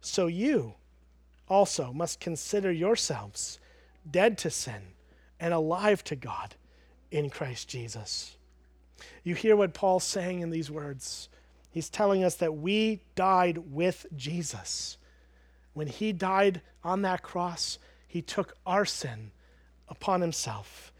So 0.00 0.26
you 0.26 0.74
also 1.48 1.92
must 1.92 2.20
consider 2.20 2.70
yourselves 2.70 3.58
dead 4.10 4.38
to 4.38 4.50
sin 4.50 4.82
and 5.40 5.52
alive 5.52 6.02
to 6.04 6.16
God 6.16 6.54
in 7.10 7.30
Christ 7.30 7.68
Jesus. 7.68 8.36
You 9.22 9.34
hear 9.34 9.56
what 9.56 9.74
Paul's 9.74 10.04
saying 10.04 10.40
in 10.40 10.50
these 10.50 10.70
words. 10.70 11.28
He's 11.70 11.88
telling 11.88 12.24
us 12.24 12.36
that 12.36 12.56
we 12.56 13.00
died 13.14 13.58
with 13.70 14.06
Jesus. 14.16 14.96
When 15.74 15.86
he 15.86 16.12
died 16.12 16.62
on 16.82 17.02
that 17.02 17.22
cross, 17.22 17.78
he 18.06 18.22
took 18.22 18.56
our 18.66 18.84
sin 18.84 19.30
upon 19.88 20.20
himself. 20.20 20.92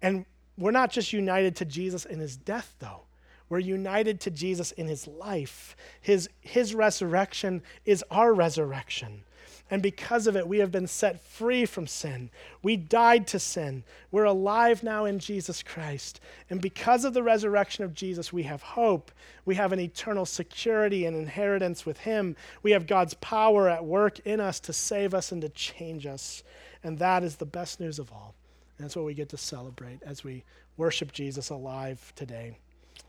And 0.00 0.26
we're 0.62 0.70
not 0.70 0.90
just 0.90 1.12
united 1.12 1.56
to 1.56 1.64
Jesus 1.64 2.04
in 2.04 2.18
his 2.18 2.36
death, 2.36 2.74
though. 2.78 3.02
We're 3.48 3.58
united 3.58 4.20
to 4.22 4.30
Jesus 4.30 4.72
in 4.72 4.86
his 4.86 5.06
life. 5.06 5.76
His, 6.00 6.28
his 6.40 6.74
resurrection 6.74 7.62
is 7.84 8.02
our 8.10 8.32
resurrection. 8.32 9.24
And 9.70 9.82
because 9.82 10.26
of 10.26 10.36
it, 10.36 10.46
we 10.46 10.58
have 10.58 10.70
been 10.70 10.86
set 10.86 11.20
free 11.20 11.64
from 11.64 11.86
sin. 11.86 12.30
We 12.62 12.76
died 12.76 13.26
to 13.28 13.38
sin. 13.38 13.84
We're 14.10 14.24
alive 14.24 14.82
now 14.82 15.06
in 15.06 15.18
Jesus 15.18 15.62
Christ. 15.62 16.20
And 16.50 16.60
because 16.60 17.06
of 17.06 17.14
the 17.14 17.22
resurrection 17.22 17.82
of 17.84 17.94
Jesus, 17.94 18.32
we 18.32 18.42
have 18.42 18.62
hope. 18.62 19.10
We 19.46 19.54
have 19.54 19.72
an 19.72 19.80
eternal 19.80 20.26
security 20.26 21.06
and 21.06 21.16
inheritance 21.16 21.86
with 21.86 21.98
Him. 21.98 22.36
We 22.62 22.72
have 22.72 22.86
God's 22.86 23.14
power 23.14 23.68
at 23.68 23.84
work 23.84 24.18
in 24.20 24.40
us 24.40 24.60
to 24.60 24.74
save 24.74 25.14
us 25.14 25.32
and 25.32 25.40
to 25.40 25.48
change 25.48 26.04
us. 26.04 26.42
And 26.84 26.98
that 26.98 27.22
is 27.22 27.36
the 27.36 27.46
best 27.46 27.80
news 27.80 27.98
of 27.98 28.12
all. 28.12 28.34
That's 28.82 28.96
what 28.96 29.04
we 29.04 29.14
get 29.14 29.28
to 29.30 29.36
celebrate 29.36 30.02
as 30.02 30.24
we 30.24 30.44
worship 30.76 31.12
Jesus 31.12 31.50
alive 31.50 32.12
today. 32.16 32.58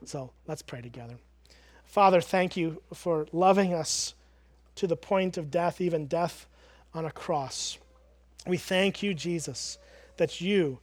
So 0.05 0.31
let's 0.47 0.61
pray 0.61 0.81
together. 0.81 1.15
Father, 1.85 2.21
thank 2.21 2.55
you 2.55 2.81
for 2.93 3.27
loving 3.31 3.73
us 3.73 4.13
to 4.75 4.87
the 4.87 4.95
point 4.95 5.37
of 5.37 5.51
death, 5.51 5.81
even 5.81 6.07
death 6.07 6.47
on 6.93 7.05
a 7.05 7.11
cross. 7.11 7.77
We 8.45 8.57
thank 8.57 9.01
you, 9.01 9.13
Jesus, 9.13 9.77
that 10.17 10.41
you 10.41 10.79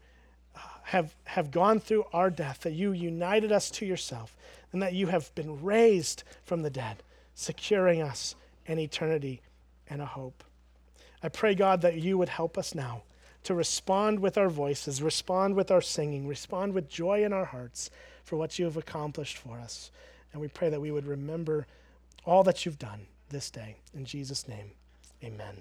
uh, 0.56 0.60
have, 0.84 1.14
have 1.24 1.50
gone 1.50 1.80
through 1.80 2.04
our 2.12 2.30
death, 2.30 2.60
that 2.60 2.72
you 2.72 2.92
united 2.92 3.52
us 3.52 3.70
to 3.72 3.86
yourself, 3.86 4.36
and 4.72 4.82
that 4.82 4.94
you 4.94 5.08
have 5.08 5.34
been 5.34 5.62
raised 5.62 6.22
from 6.44 6.62
the 6.62 6.70
dead, 6.70 7.02
securing 7.34 8.02
us 8.02 8.34
an 8.66 8.78
eternity 8.78 9.40
and 9.88 10.00
a 10.00 10.06
hope. 10.06 10.44
I 11.22 11.28
pray, 11.28 11.54
God, 11.54 11.82
that 11.82 11.96
you 11.96 12.16
would 12.18 12.28
help 12.28 12.56
us 12.56 12.74
now 12.74 13.02
to 13.44 13.54
respond 13.54 14.20
with 14.20 14.36
our 14.36 14.48
voices, 14.48 15.02
respond 15.02 15.54
with 15.54 15.70
our 15.70 15.80
singing, 15.80 16.26
respond 16.26 16.74
with 16.74 16.88
joy 16.88 17.24
in 17.24 17.32
our 17.32 17.46
hearts 17.46 17.90
for 18.24 18.36
what 18.36 18.58
you 18.58 18.64
have 18.66 18.76
accomplished 18.76 19.38
for 19.38 19.58
us. 19.58 19.90
And 20.32 20.40
we 20.40 20.48
pray 20.48 20.68
that 20.68 20.80
we 20.80 20.90
would 20.90 21.06
remember 21.06 21.66
all 22.24 22.44
that 22.44 22.64
you've 22.64 22.78
done 22.78 23.06
this 23.30 23.50
day. 23.50 23.76
In 23.94 24.04
Jesus' 24.04 24.46
name, 24.46 24.72
amen. 25.24 25.56